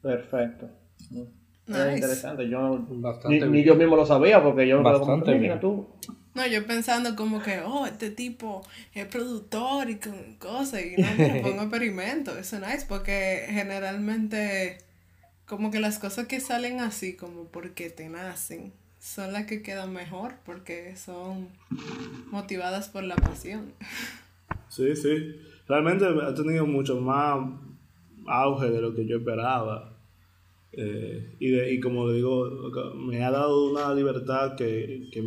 [0.01, 0.69] Perfecto.
[1.67, 2.49] Es interesante.
[2.49, 2.87] Yo
[3.27, 5.59] ni, yo mismo lo sabía porque yo Bastante bien.
[5.59, 5.87] tú.
[6.33, 8.61] No, yo pensando como que, oh, este tipo
[8.93, 9.99] es productor y
[10.37, 12.37] cosas, y no me pongo experimento.
[12.37, 14.77] Eso es nice porque generalmente
[15.47, 19.93] como que las cosas que salen así, como porque te nacen, son las que quedan
[19.93, 21.49] mejor porque son
[22.31, 23.73] motivadas por la pasión.
[24.69, 25.41] Sí, sí.
[25.67, 27.39] Realmente ha tenido mucho más
[28.27, 29.96] auge de lo que yo esperaba.
[30.79, 32.47] Eh, y, de, y como digo,
[32.95, 35.23] me ha dado una libertad que, que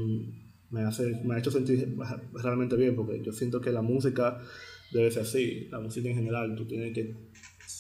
[0.70, 1.96] me, hace, me ha hecho sentir
[2.32, 4.40] realmente bien, porque yo siento que la música
[4.92, 7.16] debe ser así, la música en general, tú tienes que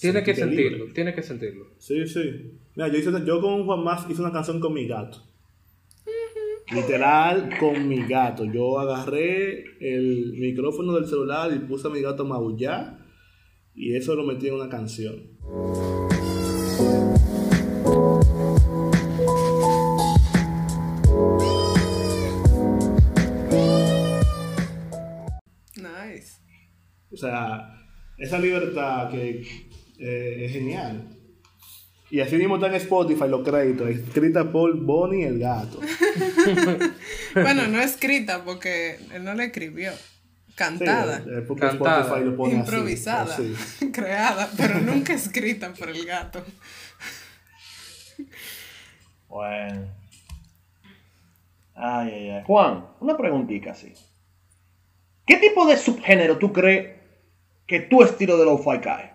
[0.00, 1.66] tiene que sentirlo, tiene que sentirlo.
[1.78, 2.58] Sí, sí.
[2.74, 5.18] Mira, yo, hice, yo con Juan Más hice una canción con mi gato.
[6.72, 8.44] Literal, con mi gato.
[8.44, 12.98] Yo agarré el micrófono del celular y puse a mi gato a maullar.
[13.74, 15.20] Y eso lo metí en una canción.
[27.12, 27.76] O sea,
[28.18, 29.42] esa libertad que
[29.98, 31.16] eh, es genial.
[32.10, 35.78] Y así mismo está en Spotify los créditos, escrita por Bonnie el gato.
[37.34, 39.92] bueno, no escrita porque él no la escribió.
[40.56, 41.24] Cantada.
[41.58, 42.20] Cantada.
[42.50, 43.36] improvisada.
[43.92, 46.44] creada, pero nunca escrita por el gato.
[49.28, 49.88] Bueno.
[51.74, 52.42] Ay, ay, ay.
[52.44, 53.94] Juan, una preguntita así.
[55.24, 56.99] ¿Qué tipo de subgénero tú crees
[57.70, 59.12] que tu estilo de lo-fi cae?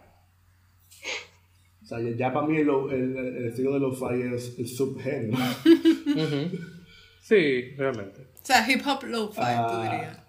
[1.83, 5.37] O sea, ya, para mí el, el, estilo de los fi es el subgénero.
[7.21, 8.21] Sí, realmente.
[8.21, 10.19] O sea, hip hop lo-fi, tú ah, dirías.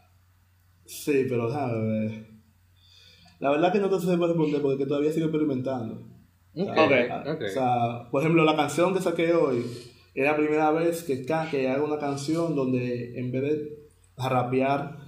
[0.87, 2.13] Sí, pero ¿sabes?
[3.39, 6.09] La verdad que no te sé responder porque todavía sigo experimentando.
[6.55, 7.11] Okay.
[7.11, 9.63] O sea, por ejemplo, la canción que saqué hoy
[10.15, 13.79] era la primera vez que, que hago una canción donde en vez de
[14.17, 15.06] rapear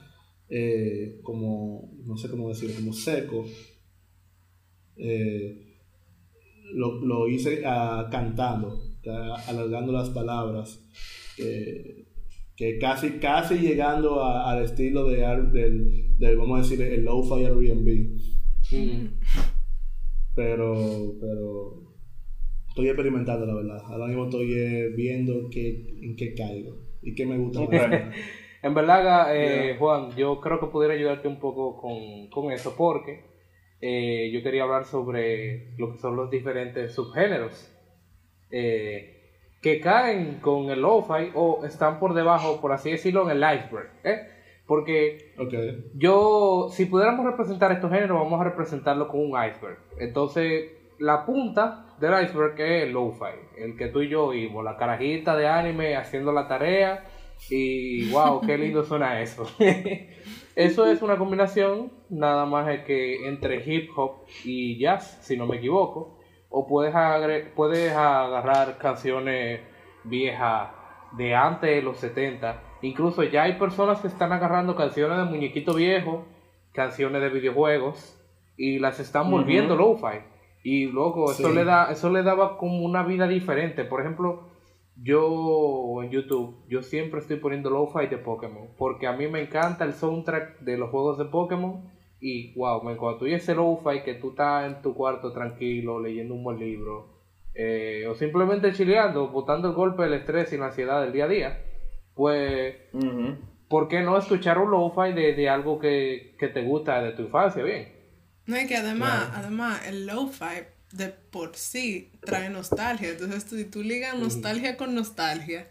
[0.49, 3.45] eh, como, no sé cómo decir, como seco,
[4.97, 5.77] eh,
[6.75, 8.81] lo, lo hice uh, cantando,
[9.47, 10.85] alargando las palabras,
[12.57, 15.19] que casi, casi llegando a, al estilo de,
[15.53, 18.19] del, del, vamos a decir, el lo-fi Airbnb.
[18.73, 19.07] Mm.
[20.35, 21.95] Pero, pero
[22.69, 23.83] estoy experimentando, la verdad.
[23.87, 27.61] Ahora mismo estoy eh, viendo qué, en qué caigo y qué me gusta.
[28.63, 33.25] En verdad, eh, Juan, yo creo que pudiera ayudarte un poco con, con eso, porque
[33.81, 37.73] eh, yo quería hablar sobre lo que son los diferentes subgéneros
[38.51, 39.15] eh,
[39.63, 43.91] que caen con el lo-fi o están por debajo, por así decirlo, en el iceberg.
[44.05, 44.29] ¿eh?
[44.67, 45.35] Porque
[45.95, 49.79] yo, si pudiéramos representar estos géneros, vamos a representarlo con un iceberg.
[49.99, 54.77] Entonces, la punta del iceberg es el lo-fi, el que tú y yo vimos, la
[54.77, 57.05] carajita de anime haciendo la tarea
[57.51, 59.47] y wow, qué lindo suena eso.
[60.55, 65.59] Eso es una combinación nada más que entre hip hop y jazz, si no me
[65.59, 66.19] equivoco.
[66.51, 66.93] O puedes,
[67.55, 69.61] puedes agarrar canciones
[70.03, 70.71] viejas
[71.13, 72.61] de antes de los 70.
[72.83, 76.25] Incluso ya hay personas que están agarrando canciones de muñequito viejo,
[76.73, 78.19] canciones de videojuegos,
[78.57, 80.19] y las están volviendo lo-fi.
[80.65, 83.85] Y luego eso le da, eso le daba como una vida diferente.
[83.85, 84.48] Por ejemplo,
[85.01, 89.85] yo en YouTube, yo siempre estoy poniendo lo-fi de Pokémon, porque a mí me encanta
[89.85, 94.15] el soundtrack de los juegos de Pokémon y wow, me cuando tú ese lo-fi que
[94.15, 97.19] tú estás en tu cuarto tranquilo leyendo un buen libro,
[97.55, 101.29] eh, o simplemente chileando, botando el golpe del estrés y la ansiedad del día a
[101.29, 101.65] día,
[102.15, 102.75] pues,
[103.69, 107.63] ¿por qué no escuchar un lo-fi de, algo que, te gusta de tu infancia?
[107.63, 107.93] Bien.
[108.47, 113.11] No, es que además, además el lo-fi de por sí trae nostalgia.
[113.11, 115.69] Entonces, si tú ligas nostalgia con nostalgia,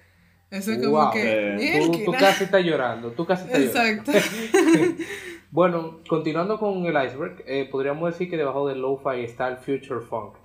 [0.49, 2.01] eso es como que.
[2.05, 3.11] Tú, casi estás llorando.
[3.11, 4.11] Tú casi estás Exacto.
[5.51, 10.01] bueno, continuando con el iceberg, eh, podríamos decir que debajo del lo-fi está el future
[10.01, 10.35] funk.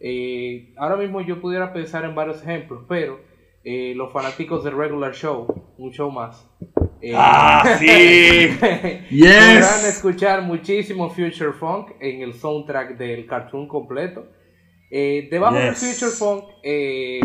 [0.00, 3.20] Eh, ahora mismo yo pudiera pensar en varios ejemplos, pero
[3.64, 5.46] eh, los fanáticos del regular show,
[5.78, 6.48] un show más.
[7.00, 8.56] Eh, ah, sí.
[8.60, 14.26] Podrán escuchar muchísimo Future Funk en el soundtrack del cartoon completo.
[14.90, 16.44] Eh, debajo del Future Funk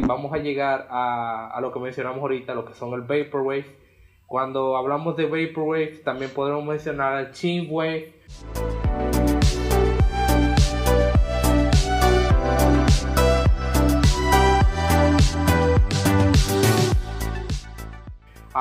[0.05, 3.83] vamos a llegar a, a, lo que mencionamos ahorita, lo que son el Vaporwave.
[4.27, 8.13] Cuando hablamos de Vaporwave, también podemos mencionar el Wave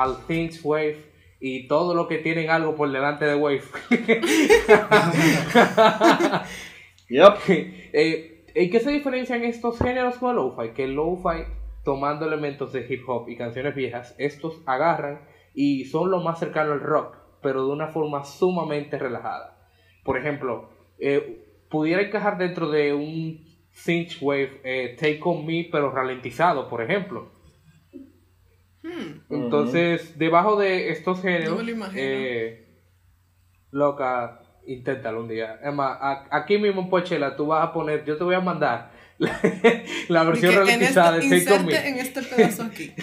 [0.03, 0.97] al Things Wave
[1.39, 3.63] y todo lo que tienen algo por delante de Wave.
[7.09, 7.33] yep.
[7.47, 10.69] eh, ¿En qué se diferencian estos géneros con lo-fi?
[10.69, 11.43] Que el lo-fi,
[11.83, 15.21] tomando elementos de hip hop y canciones viejas, estos agarran
[15.53, 19.57] y son lo más cercano al rock, pero de una forma sumamente relajada.
[20.03, 26.69] Por ejemplo, eh, pudiera encajar dentro de un synthwave eh, Take On Me, pero ralentizado,
[26.69, 27.32] por ejemplo.
[28.83, 29.21] Hmm.
[29.29, 31.63] Entonces, debajo de estos géneros,
[31.95, 32.67] eh,
[33.71, 35.59] loca, inténtalo un día.
[35.63, 38.91] Emma, aquí mismo en Pochela tú vas a poner, yo te voy a mandar
[40.09, 41.87] la, versión ralentizada de Take On Me.
[41.87, 42.93] en este pedazo aquí.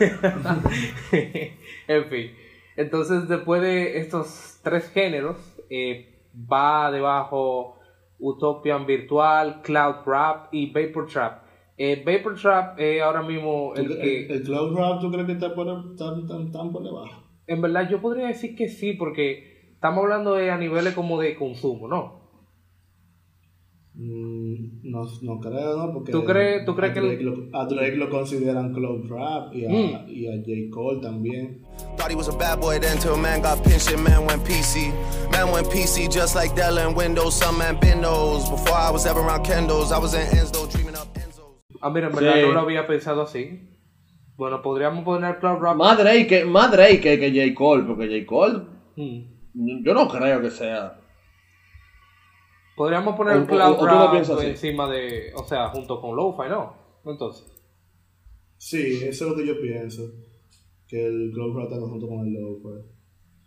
[1.88, 2.49] en fin.
[2.76, 5.36] Entonces, después de estos tres géneros,
[5.68, 7.78] eh, va debajo
[8.18, 11.42] Utopian Virtual, Cloud Rap y Vapor Trap.
[11.76, 14.26] Eh, Vapor Trap es ahora mismo el, que...
[14.26, 17.22] El, Cloud Rap, ¿tú crees que está por, tan, por debajo?
[17.46, 21.34] En verdad, yo podría decir que sí, porque estamos hablando de a niveles como de
[21.36, 22.20] consumo, ¿no?
[23.94, 24.39] Mm,
[24.82, 25.92] no, no creo, ¿no?
[25.92, 29.54] Porque ¿Tú crees, tú crees a Drake que lo, a Drake lo consideran Cloud Rap
[29.54, 30.08] y a, mm.
[30.08, 30.70] y a J.
[30.70, 31.62] Cole también.
[31.96, 34.92] Thought he was a bad boy then till man got pinched and man went PC.
[35.32, 37.78] Man went PC just like Dell and Windows, some man.
[37.80, 41.56] Before I was ever around Kendos, I was in Enzo dreaming up Enzo.
[41.80, 42.42] Ah, mira, en verdad sí.
[42.42, 43.68] no lo había pensado así.
[44.36, 45.76] Bueno, podríamos poner Cloud Rap.
[45.76, 47.54] Más Drake, más Drake que, que J.
[47.54, 48.26] Cole, porque J.
[48.26, 48.64] Cole.
[48.96, 49.84] Mm.
[49.84, 50.99] Yo no creo que sea.
[52.80, 56.72] Podríamos poner el Cloud Rap encima de, o sea, junto con Lo-Fi, ¿no?
[57.04, 57.44] Entonces.
[58.56, 60.00] Sí, eso es lo que yo pienso.
[60.88, 62.88] Que el Cloud Rap está junto con el Lo-Fi.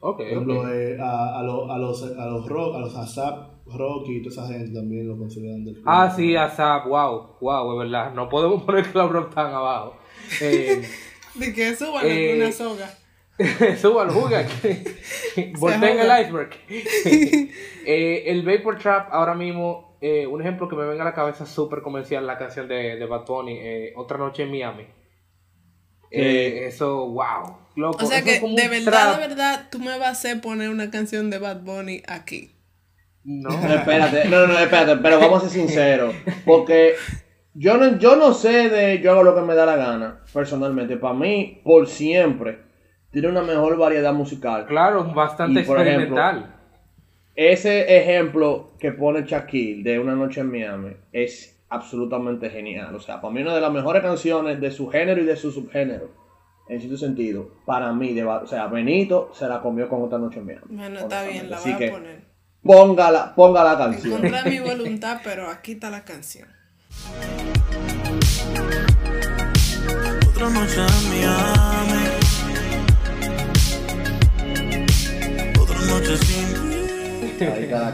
[0.01, 3.65] Okay, Por ejemplo, eh, a, a, los, a, los, a los rock, a los ASAP
[3.75, 7.89] rock y toda esa gente también lo consideran del Ah, sí, ASAP, wow, wow, es
[7.89, 8.13] verdad.
[8.13, 9.95] No podemos poner Cloud Rock tan abajo.
[10.43, 10.83] Eh,
[11.33, 12.87] de que suban eh, una soga.
[13.81, 14.45] Súbalo, juga.
[15.57, 16.51] Volteen el iceberg.
[16.69, 21.45] eh, el Vapor Trap, ahora mismo, eh, un ejemplo que me venga a la cabeza
[21.45, 24.85] súper comercial, la canción de, de Bad Bunny, eh, Otra Noche en Miami.
[26.11, 27.57] Eh, eso, wow.
[27.75, 30.91] Loco, o sea que de verdad, de verdad, tú me vas a hacer poner una
[30.91, 32.51] canción de Bad Bunny aquí.
[33.23, 33.49] No.
[33.49, 36.13] espérate, no, no, espérate, pero vamos a ser sinceros.
[36.45, 36.93] Porque
[37.55, 38.99] yo no, yo no sé de.
[39.01, 40.97] Yo hago lo que me da la gana, personalmente.
[40.97, 42.72] Para mí, por siempre
[43.13, 44.65] tiene una mejor variedad musical.
[44.65, 46.55] Claro, bastante experimental.
[47.35, 52.95] ese ejemplo que pone Shaquille de Una Noche en Miami es absolutamente genial.
[52.95, 55.51] O sea, para mí una de las mejores canciones de su género y de su
[55.51, 56.09] subgénero.
[56.67, 60.39] En cierto sentido, para mí, de, o sea, Benito se la comió con otra noche
[60.39, 60.65] en Miami.
[60.69, 62.23] Bueno, está bien, la voy a poner.
[62.63, 64.21] Póngala, ponga la canción.
[64.21, 66.47] Contra mi voluntad, pero aquí está la canción.
[70.29, 71.92] Otra noche en Miami.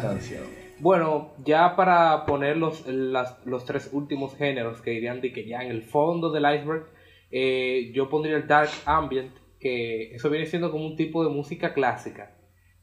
[0.02, 0.44] Canción.
[0.80, 5.72] Bueno, ya para poner los, los tres últimos géneros que irían de que ya en
[5.72, 6.86] el fondo del iceberg,
[7.32, 11.74] eh, yo pondría el dark ambient, que eso viene siendo como un tipo de música
[11.74, 12.38] clásica,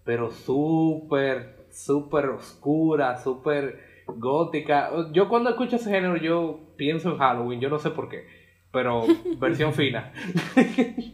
[0.04, 4.90] pero súper, súper oscura, súper gótica.
[5.12, 8.26] Yo cuando escucho ese género yo pienso en Halloween, yo no sé por qué,
[8.70, 9.04] pero
[9.38, 10.12] versión fina.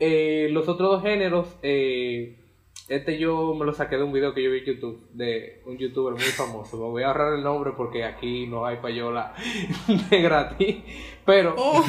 [0.00, 2.37] Eh, los otros dos géneros, eh,
[2.88, 5.76] Este yo me lo saqué de un video que yo vi en YouTube de un
[5.76, 6.78] youtuber muy famoso.
[6.78, 9.34] Me voy a ahorrar el nombre porque aquí no hay payola
[10.10, 10.76] de gratis.
[11.26, 11.54] Pero.
[11.58, 11.84] Oh,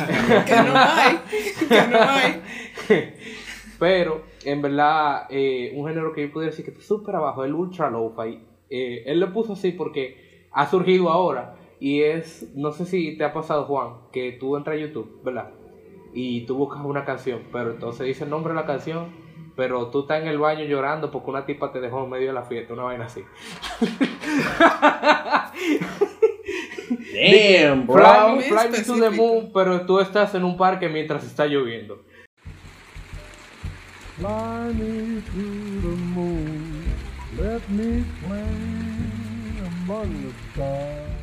[0.46, 1.20] que no hay.
[1.70, 2.42] Que no hay.
[3.80, 7.54] Pero, en verdad, eh, un género que yo pudiera decir que está súper abajo, el
[7.54, 8.44] ultra lo-fi.
[8.70, 11.56] Eh, él lo puso así porque ha surgido ahora.
[11.80, 15.52] Y es, no sé si te ha pasado, Juan, que tú entras a YouTube, ¿verdad?
[16.14, 19.29] Y tú buscas una canción, pero entonces dice el nombre de la canción,
[19.60, 22.34] pero tú estás en el baño llorando porque una tipa te dejó en medio de
[22.34, 23.26] la fiesta, una vaina así.
[27.14, 28.38] Damn, bro.
[28.38, 32.02] Fly, fly me to the moon, pero tú estás en un parque mientras está lloviendo.
[34.16, 35.32] Fly me to
[35.82, 36.86] the moon,
[37.38, 38.46] let me play
[39.84, 41.20] among the stars.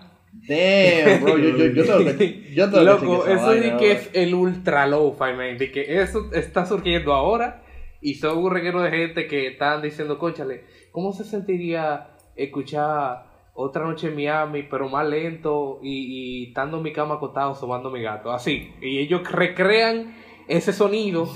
[0.46, 4.10] Damn, bro, yo, yo, yo tengo que, yo tengo Loco, que eso vaina, que es
[4.12, 7.62] el ultra lo-fi, man, de que eso está surgiendo ahora
[8.00, 13.24] y son un reguero de gente que están diciendo, conchale, ¿cómo se sentiría escuchar
[13.54, 17.90] otra noche en Miami, pero más lento y, y estando en mi cama acostado sobando
[17.90, 18.30] mi gato?
[18.30, 20.14] Así, y ellos recrean
[20.48, 21.28] ese sonido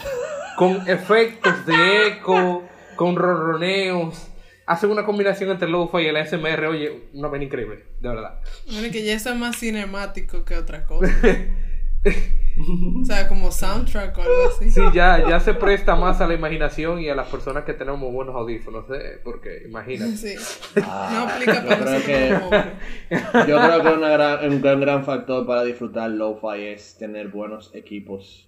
[0.58, 2.64] con efectos de eco,
[2.96, 4.30] con ronroneos.
[4.68, 8.38] Hacen una combinación entre lo-fi y el ASMR, oye, una vaina increíble, de verdad.
[8.70, 11.10] Bueno, que ya eso es más cinemático que otra cosa.
[13.00, 14.70] o sea, como soundtrack o algo así.
[14.70, 18.12] Sí, ya, ya se presta más a la imaginación y a las personas que tenemos
[18.12, 19.20] buenos audífonos, ¿eh?
[19.24, 20.16] Porque imagínate.
[20.16, 20.34] Sí.
[20.82, 22.64] Ah, No aplica yo para creo nosotros
[23.08, 23.50] que-.
[23.50, 27.74] Yo creo que una gran, un gran, gran factor para disfrutar lo-fi es tener buenos
[27.74, 28.47] equipos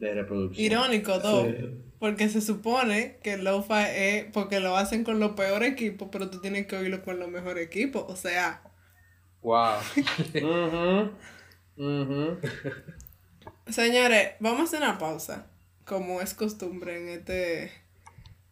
[0.00, 0.64] de reproducción.
[0.66, 1.44] Irónico, todo.
[1.46, 1.56] Sí.
[1.98, 6.30] Porque se supone que el lo-fi es porque lo hacen con los peores equipos, pero
[6.30, 8.04] tú tienes que oírlo con los mejores equipos.
[8.08, 8.62] O sea,
[9.42, 9.78] Wow.
[10.34, 11.10] Ujú,
[11.76, 12.38] ujú.
[13.68, 15.46] señores, vamos a hacer una pausa,
[15.84, 17.70] como es costumbre en este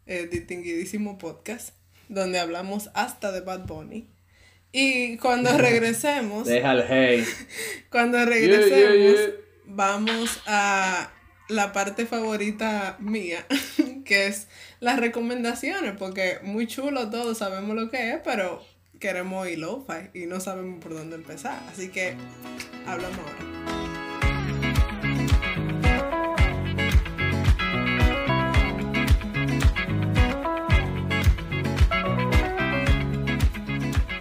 [0.06, 1.74] eh, distinguidísimo podcast,
[2.08, 4.10] donde hablamos hasta de Bad Bunny.
[4.72, 7.26] Y cuando regresemos, Deja el hate.
[7.90, 9.34] cuando regresemos, Yeah, yeah, yeah.
[9.66, 11.10] vamos a
[11.48, 13.44] la parte favorita mía,
[14.04, 14.48] que es
[14.80, 18.62] las recomendaciones, porque muy chulo todo, sabemos lo que es, pero
[19.00, 21.60] queremos oír lo-fi y no sabemos por dónde empezar.
[21.70, 22.14] Así que
[22.86, 23.58] hablamos ahora.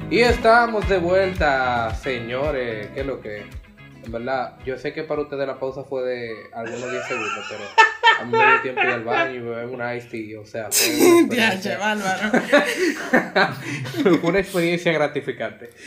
[0.09, 2.88] Y estamos de vuelta, señores.
[2.93, 3.57] ¿Qué es lo que?
[4.08, 7.64] En verdad, yo sé que para ustedes la pausa fue de algunos 10 segundos, pero
[8.22, 10.39] a mí me dio tiempo ir al baño y beber una iced tea.
[10.39, 11.78] O sea, fue una Ya, experiencia,
[14.24, 15.70] una experiencia gratificante.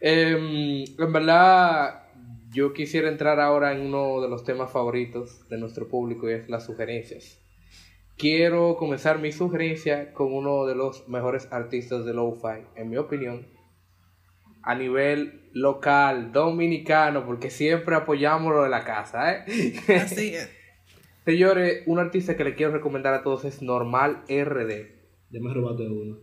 [0.00, 2.04] Em, en verdad,
[2.50, 6.48] yo quisiera entrar ahora en uno de los temas favoritos de nuestro público y es
[6.48, 7.38] las sugerencias.
[8.16, 13.46] Quiero comenzar mi sugerencia con uno de los mejores artistas de lo-fi, en mi opinión,
[14.66, 19.44] a nivel local, dominicano, porque siempre apoyamos lo de la casa, ¿eh?
[19.96, 20.50] Así es.
[21.24, 24.90] Señores, un artista que le quiero recomendar a todos es Normal RD.
[25.30, 26.18] Ya me robaste uno.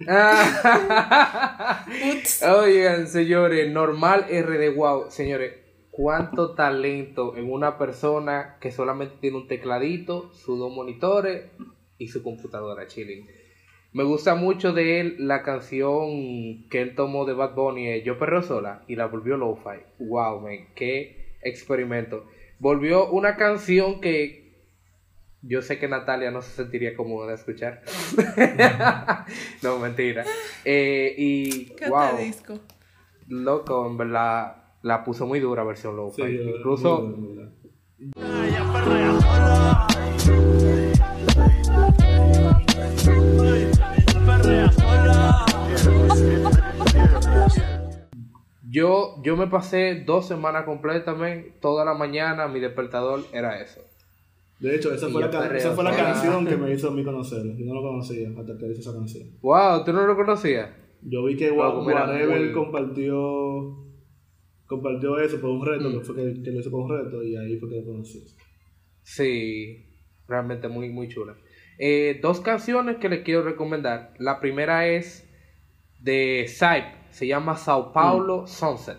[2.58, 5.52] Oigan, señores, normal RD, wow, señores,
[5.90, 11.50] cuánto talento en una persona que solamente tiene un tecladito, sus dos monitores
[11.98, 13.43] y su computadora chilling.
[13.94, 18.18] Me gusta mucho de él la canción que él tomó de Bad Bunny, eh, Yo
[18.18, 19.78] Perreo Sola, y la volvió lo-fi.
[20.00, 22.26] Wow, man, qué experimento.
[22.58, 24.52] Volvió una canción que
[25.42, 27.82] yo sé que Natalia no se sentiría cómoda de escuchar.
[29.62, 30.24] no, mentira.
[30.64, 32.58] Eh, y ¿Qué wow, disco?
[33.28, 36.22] loco, en verdad la puso muy dura versión lo-fi.
[36.22, 37.12] Sí, Incluso
[48.74, 53.80] yo, yo me pasé dos semanas completamente, toda la mañana mi despertador era eso.
[54.60, 56.04] De hecho, esa fue, la, yo ca- perreo esa fue la sola.
[56.04, 57.52] canción que me hizo a mí conocerlo.
[57.56, 59.28] Yo no lo conocía hasta que hice esa canción.
[59.42, 60.70] Wow, ¿tú no lo conocías?
[61.02, 63.76] Yo vi que Wow, Whatever compartió
[64.66, 65.92] compartió eso por un reto, Mm.
[65.98, 68.24] que fue que, que lo hizo por un reto y ahí fue que lo conocí.
[69.02, 69.86] Sí,
[70.26, 71.36] realmente muy, muy chula.
[71.78, 74.14] Eh, dos canciones que les quiero recomendar.
[74.18, 75.28] La primera es
[76.00, 78.98] de Sype, se llama Sao Paulo Sunset.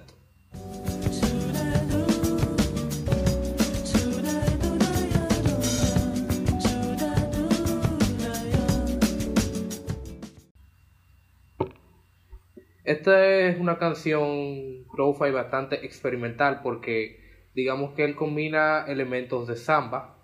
[12.86, 17.20] Esta es una canción lo-fi bastante experimental porque
[17.53, 20.16] digamos que él combina elementos de samba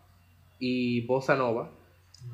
[0.59, 1.71] y bossa nova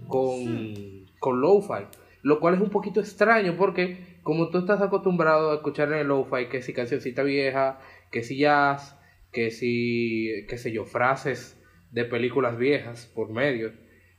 [0.08, 1.88] con, con lo-fi,
[2.22, 6.08] lo cual es un poquito extraño porque como tú estás acostumbrado a escuchar en el
[6.08, 7.80] lo-fi que si cancioncita vieja,
[8.12, 8.98] que si jazz,
[9.32, 11.58] que si, qué sé yo, frases
[11.92, 13.72] de películas viejas por medio.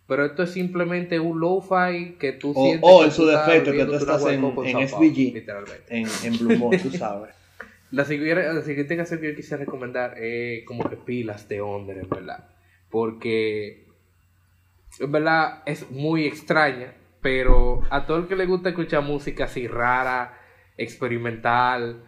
[0.07, 2.91] Pero esto es simplemente un lo-fi que tú o, sientes.
[2.91, 5.45] O en su defecto, que tú estás en, en SVG,
[5.91, 7.35] en, en Blue tú sabes.
[7.91, 11.99] La siguiente, la siguiente canción que yo quisiera recomendar es como que pilas de Onder,
[11.99, 12.49] en verdad.
[12.89, 13.85] Porque,
[15.01, 16.95] en verdad, es muy extraña.
[17.21, 20.39] Pero a todo el que le gusta escuchar música así rara,
[20.77, 22.05] experimental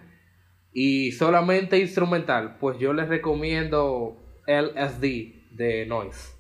[0.73, 6.37] y solamente instrumental, pues yo les recomiendo LSD de Noise.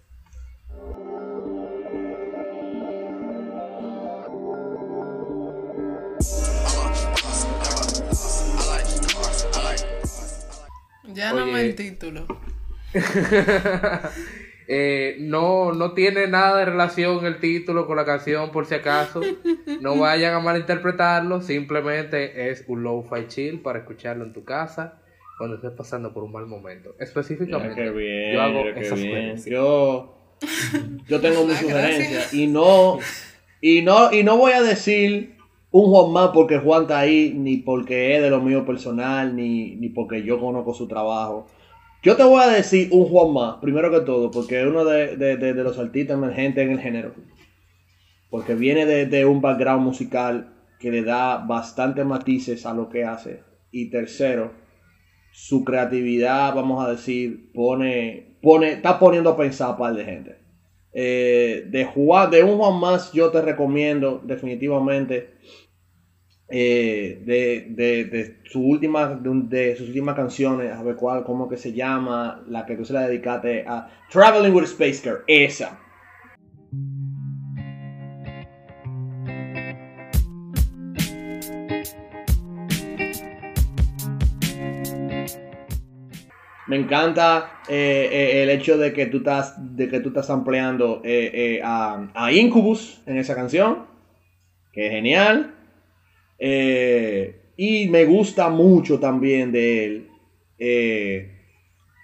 [11.12, 12.26] Ya no me el título.
[14.72, 19.20] Eh, no, no tiene nada de relación el título con la canción, por si acaso.
[19.80, 21.42] No vayan a malinterpretarlo.
[21.42, 25.00] Simplemente es un low-fi chill para escucharlo en tu casa
[25.38, 26.94] cuando estés pasando por un mal momento.
[27.00, 27.84] Específicamente,
[28.32, 28.62] yo hago
[29.46, 30.14] Yo,
[31.08, 33.00] yo tengo mi sugerencia y no,
[33.60, 35.34] y no, y no voy a decir
[35.72, 39.74] un Juan más porque Juan está ahí, ni porque es de lo mío personal, ni,
[39.74, 41.48] ni porque yo conozco su trabajo.
[42.02, 45.52] Yo te voy a decir un Juan más, primero que todo, porque es uno de,
[45.54, 47.14] los artistas emergentes en el género.
[48.30, 53.42] Porque viene de, un background musical que le da bastante matices a lo que hace.
[53.70, 54.52] Y tercero,
[55.30, 60.36] su creatividad, vamos a decir, pone, pone, está poniendo a pensar a par de gente.
[60.94, 65.34] Eh, de, Juan, de un Juan más, yo te recomiendo definitivamente
[66.52, 71.56] eh, de, de, de, su última, de, sus últimas canciones, a ver cuál, cómo que
[71.56, 75.78] se llama, la que tú se la dedicaste a Traveling with Space Car, esa.
[86.66, 91.00] Me encanta eh, eh, el hecho de que tú estás, de que tú estás ampliando
[91.62, 93.86] a, a Incubus en esa canción,
[94.72, 95.54] que es genial.
[96.42, 100.08] Eh, y me gusta mucho también de él.
[100.58, 101.30] Eh,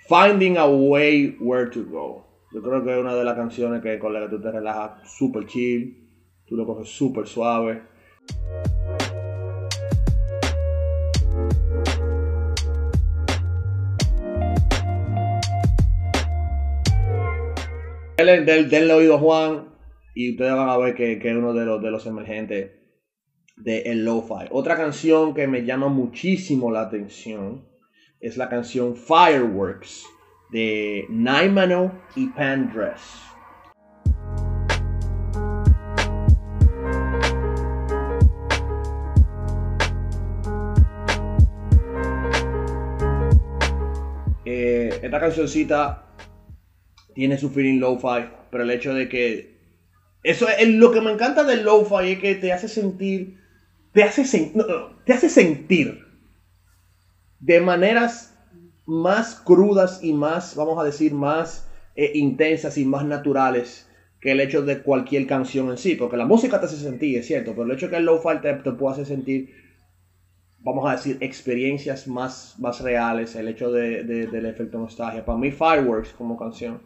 [0.07, 2.27] Finding a Way Where to Go.
[2.53, 5.11] Yo creo que es una de las canciones que con la que tú te relajas
[5.11, 6.07] super chill.
[6.47, 7.83] Tú lo coges súper suave.
[18.19, 19.69] Denle, oído a Juan
[20.15, 22.76] y ustedes van a ver que, es uno de los, de los emergentes
[23.57, 24.47] de el lo-fi.
[24.51, 27.67] Otra canción que me llama muchísimo la atención
[28.21, 30.05] es la canción Fireworks
[30.51, 33.01] de Naimano y Pandress.
[44.45, 46.15] Eh, esta cancioncita
[47.15, 49.57] tiene su feeling lo-fi, pero el hecho de que
[50.23, 53.46] eso es lo que me encanta del lo-fi es que te hace sentir
[53.97, 54.53] te hace,
[55.07, 56.05] te hace sentir
[57.41, 58.39] de maneras
[58.85, 63.89] más crudas y más, vamos a decir, más eh, intensas y más naturales
[64.21, 67.27] que el hecho de cualquier canción en sí, porque la música te hace sentir, es
[67.27, 69.55] cierto, pero el hecho que el low-fi te, puede hacer sentir,
[70.59, 75.25] vamos a decir, experiencias más, más reales, el hecho de, del efecto nostalgia.
[75.25, 76.83] Para mí, Fireworks como canción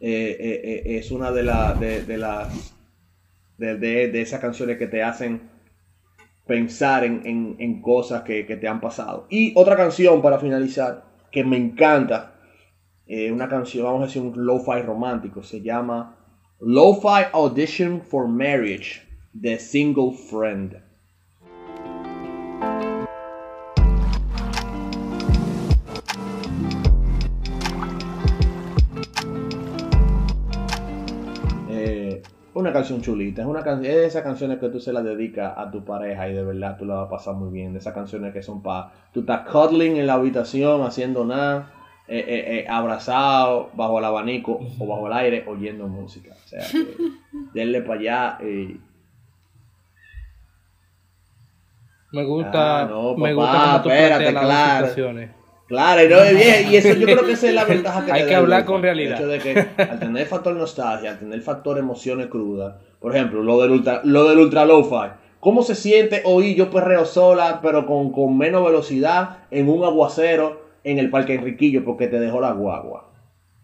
[0.00, 1.44] eh, eh, es una de,
[2.08, 2.74] de, las
[3.56, 5.59] de, de, esas canciones que te hacen
[6.50, 9.28] pensar en, cosas que, te han pasado.
[9.30, 12.40] Y otra canción para finalizar, que me encanta,
[13.06, 16.16] eh, una canción, vamos a decir, un lo-fi romántico, se llama
[16.58, 19.00] Lo-Fi Audition for Marriage,
[19.40, 20.89] The Single Friend.
[32.60, 35.70] Una canción chulita, es una es de esas canciones que tú se las dedicas a
[35.70, 38.32] tu pareja y de verdad tú la vas a pasar muy bien, de esas canciones
[38.32, 41.72] que son para, tú estás cuddling en la habitación haciendo nada,
[42.06, 46.64] eh, eh, eh, abrazado bajo el abanico o bajo el aire oyendo música, o sea,
[47.54, 48.38] denle para allá.
[52.12, 55.39] Me gusta, ah, me gusta espérate, claro.
[55.70, 56.16] Claro, y, no,
[56.68, 59.22] y eso yo creo que esa es la ventaja que Hay que hablar con realidad.
[59.22, 63.44] El hecho de que al tener factor nostalgia, al tener factor emociones crudas, por ejemplo,
[63.44, 67.86] lo del ultra, lo del ultra lo-fi, ¿Cómo se siente oír yo perreo sola, pero
[67.86, 72.50] con, con menos velocidad, en un aguacero, en el Parque Enriquillo, porque te dejó la
[72.50, 73.12] guagua?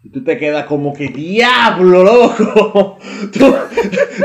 [0.01, 2.97] Y tú te quedas como que, diablo, loco.
[3.33, 3.53] ¿Tú,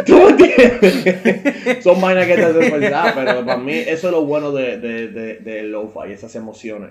[0.07, 1.83] tú entiendes?
[1.83, 5.09] Son vainas que te hacen pensar, pero para mí eso es lo bueno de, de,
[5.09, 6.91] de, de lo-fi, esas emociones.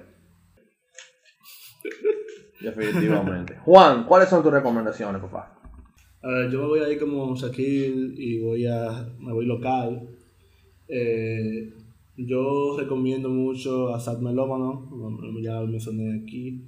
[2.62, 3.58] Definitivamente.
[3.66, 5.58] Juan, ¿cuáles son tus recomendaciones, papá?
[6.24, 10.08] A ver, yo me voy a ir como Shaquille y voy a, me voy local.
[10.88, 11.74] Eh,
[12.16, 14.88] yo recomiendo mucho a Sad Melómano,
[15.42, 16.64] ya lo mencioné aquí.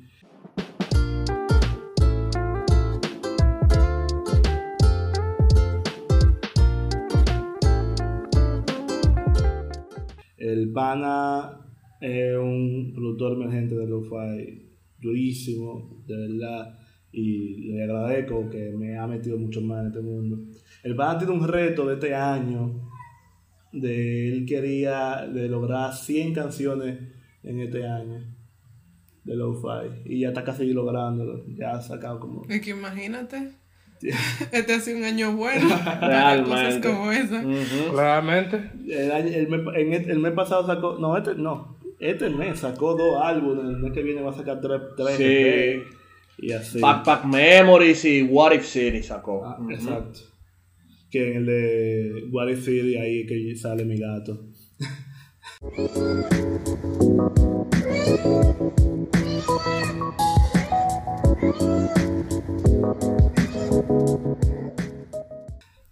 [10.38, 11.59] El pana
[12.01, 14.73] es un productor emergente de lo-fi
[15.04, 16.80] durísimo, de verdad,
[17.12, 20.39] y le agradezco que me ha metido mucho más en este mundo.
[20.84, 22.89] El pana tiene un reto de este año,
[23.72, 26.99] de él quería de lograr 100 canciones
[27.43, 28.24] en este año
[29.24, 32.43] de lo-fi, y ya está casi lográndolo, ya ha sacado como...
[32.49, 33.54] Es que imagínate.
[34.51, 35.70] Este ha sido un año bueno.
[36.01, 36.88] Realmente.
[36.88, 37.41] como esa.
[37.93, 38.72] Realmente.
[38.89, 40.97] El, mes, en el, mes pasado sacó.
[40.99, 41.78] No, este no.
[42.04, 43.64] Este mes sacó dos álbumes.
[43.64, 44.82] El mes que viene va a sacar tres.
[44.97, 46.45] tres sí.
[46.45, 46.82] y así.
[46.82, 49.45] Backpack Memories y What If City sacó.
[49.45, 50.20] Ah, exacto.
[51.10, 54.47] Que en el de What If City ahí que sale mi gato.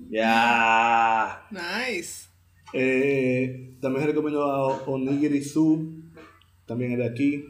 [0.09, 1.47] Ya.
[1.51, 2.27] Nice.
[2.73, 6.00] Eh, también recomiendo a Onigiri Su,
[6.65, 7.43] también de aquí.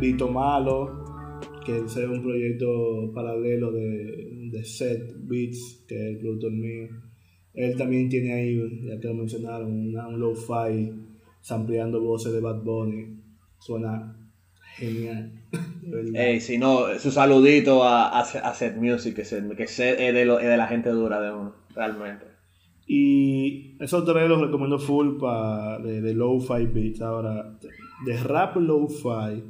[0.00, 1.04] Vito Malo,
[1.66, 6.88] que es un proyecto paralelo de, de Set Beats, que es el productor mío.
[7.54, 10.92] Él también tiene ahí, ya que lo mencionaron, un lo-fi
[11.50, 13.20] ampliando voces de Bad Bunny.
[13.58, 14.27] Suena
[14.78, 15.32] genial.
[16.14, 20.56] Ey, si no, su saludito a, a, Set Music, que, se, que es, de de
[20.56, 22.26] la gente dura de uno, realmente.
[22.86, 27.02] Y esos tres los recomiendo full para de, de lo-fi beats.
[27.02, 27.58] Ahora,
[28.06, 29.42] de rap lo-fi,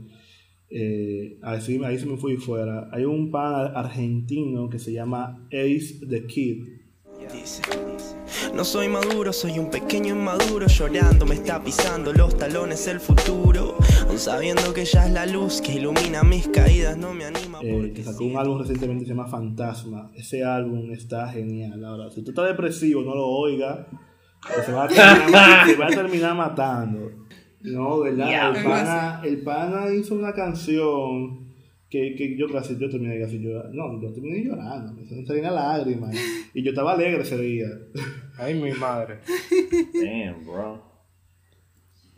[0.70, 2.88] eh, ahí, sí, ahí se me fui fuera.
[2.92, 6.64] Hay un pan argentino que se llama Ace the Kid.
[8.54, 13.76] No soy maduro, soy un pequeño inmaduro Llorando me está pisando los talones el futuro
[14.16, 18.02] sabiendo que ya es la luz que ilumina mis caídas No me anima eh, Que
[18.02, 22.30] sacó un álbum recientemente que se llama Fantasma Ese álbum está genial Ahora, si tú
[22.30, 23.86] estás depresivo, no lo oigas
[24.64, 27.10] se va a terminar, va a terminar matando
[27.62, 28.56] No, ¿verdad?
[28.56, 31.48] El, pana, el pana hizo una canción
[31.90, 33.74] que, que yo casi yo terminé casi llorando.
[33.74, 36.14] No, yo terminé llorando, me salían lágrimas.
[36.54, 37.66] y yo estaba alegre ese día.
[38.36, 39.20] Ay, mi madre.
[39.94, 40.87] Damn, bro.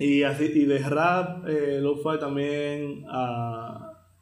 [0.01, 3.05] Y así, y de rap, eh, lo fue también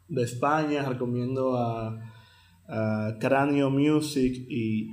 [0.08, 1.96] de España, recomiendo a,
[2.66, 4.90] a Cráneo Music y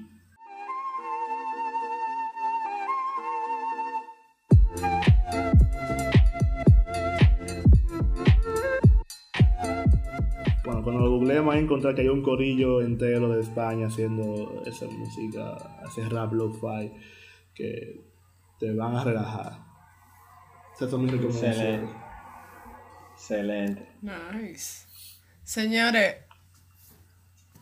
[11.55, 16.91] a encontrar que hay un corillo entero de España haciendo esa música, ese rap lo-fi,
[17.53, 18.01] que
[18.59, 19.64] te van a relajar.
[20.79, 21.93] Excelente.
[23.13, 23.89] Excelente.
[24.01, 24.85] Nice.
[25.43, 26.15] Señores,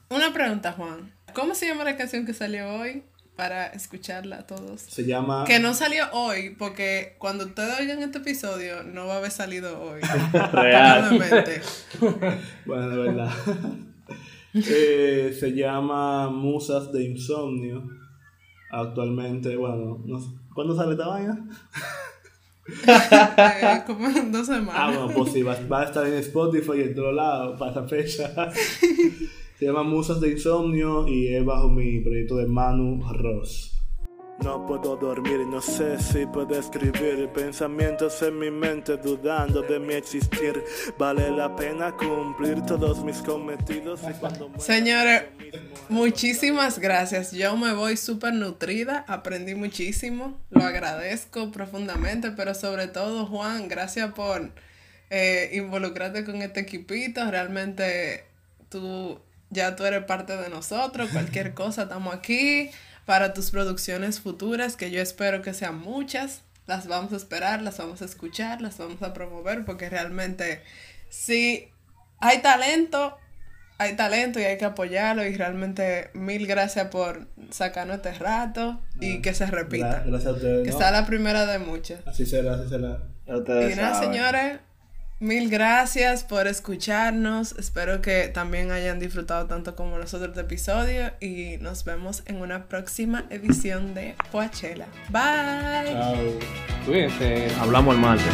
[0.10, 1.14] una pregunta, Juan.
[1.34, 3.04] ¿Cómo se llama la canción que salió hoy?
[3.36, 4.82] para escucharla todos.
[4.82, 5.44] Se llama...
[5.46, 9.82] Que no salió hoy, porque cuando ustedes oigan este episodio, no va a haber salido
[9.82, 10.02] hoy.
[10.54, 11.62] Realmente.
[12.66, 13.32] bueno, de verdad.
[14.56, 17.90] Eh, se llama Musas de Insomnio.
[18.70, 20.20] Actualmente, bueno, no
[20.54, 21.44] ¿cuándo sale esta vaina?
[22.88, 24.76] eh, como en dos semanas.
[24.76, 27.72] Ah, bueno, pues sí, va, va, a estar en Spotify y en otro lado para
[27.72, 28.52] esa fecha.
[29.60, 33.73] Se llama Musas de Insomnio y es bajo mi proyecto de Manu Ross.
[34.40, 39.94] No puedo dormir, no sé si puedo escribir pensamientos en mi mente dudando de mi
[39.94, 40.64] existir.
[40.98, 44.02] Vale la pena cumplir todos mis cometidos.
[44.58, 45.24] Señores,
[45.88, 47.32] muchísimas gracias.
[47.32, 54.14] Yo me voy súper nutrida, aprendí muchísimo, lo agradezco profundamente, pero sobre todo Juan, gracias
[54.14, 54.52] por
[55.10, 57.30] eh, involucrarte con este equipito.
[57.30, 58.26] Realmente
[58.70, 59.22] tú
[59.52, 62.72] ya tú eres parte de nosotros, cualquier cosa, estamos aquí
[63.06, 66.42] para tus producciones futuras, que yo espero que sean muchas.
[66.66, 70.62] Las vamos a esperar, las vamos a escuchar, las vamos a promover, porque realmente
[71.14, 71.68] Sí,
[72.22, 73.16] hay talento,
[73.78, 79.22] hay talento y hay que apoyarlo y realmente mil gracias por sacarnos este rato y
[79.22, 80.02] que se repita.
[80.08, 80.66] Gracias a ustedes.
[80.66, 82.00] Que sea la primera de muchas.
[82.08, 82.98] Así será, así será.
[83.28, 84.60] Y nada, señores,
[85.24, 87.54] mil gracias por escucharnos.
[87.54, 92.66] Espero que también hayan disfrutado tanto como nosotros este episodio y nos vemos en una
[92.66, 94.86] próxima edición de Poachela.
[95.10, 95.94] Bye.
[95.94, 96.16] Chao.
[96.86, 97.48] Cuídense.
[97.60, 98.26] Hablamos el martes.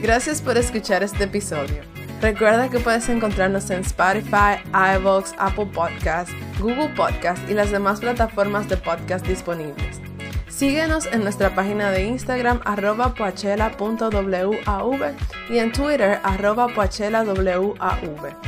[0.00, 1.82] Gracias por escuchar este episodio.
[2.20, 4.62] Recuerda que puedes encontrarnos en Spotify,
[4.96, 10.13] iVoox, Apple Podcasts, Google Podcasts y las demás plataformas de podcast disponibles.
[10.56, 15.14] Síguenos en nuestra página de Instagram arroba poachela.wav
[15.50, 17.74] y en Twitter arroba poachelawav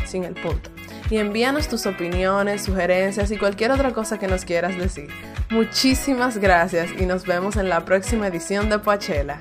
[0.05, 0.71] sin el punto.
[1.11, 5.09] Y envíanos tus opiniones, sugerencias y cualquier otra cosa que nos quieras decir.
[5.51, 9.41] Muchísimas gracias y nos vemos en la próxima edición de Poachela.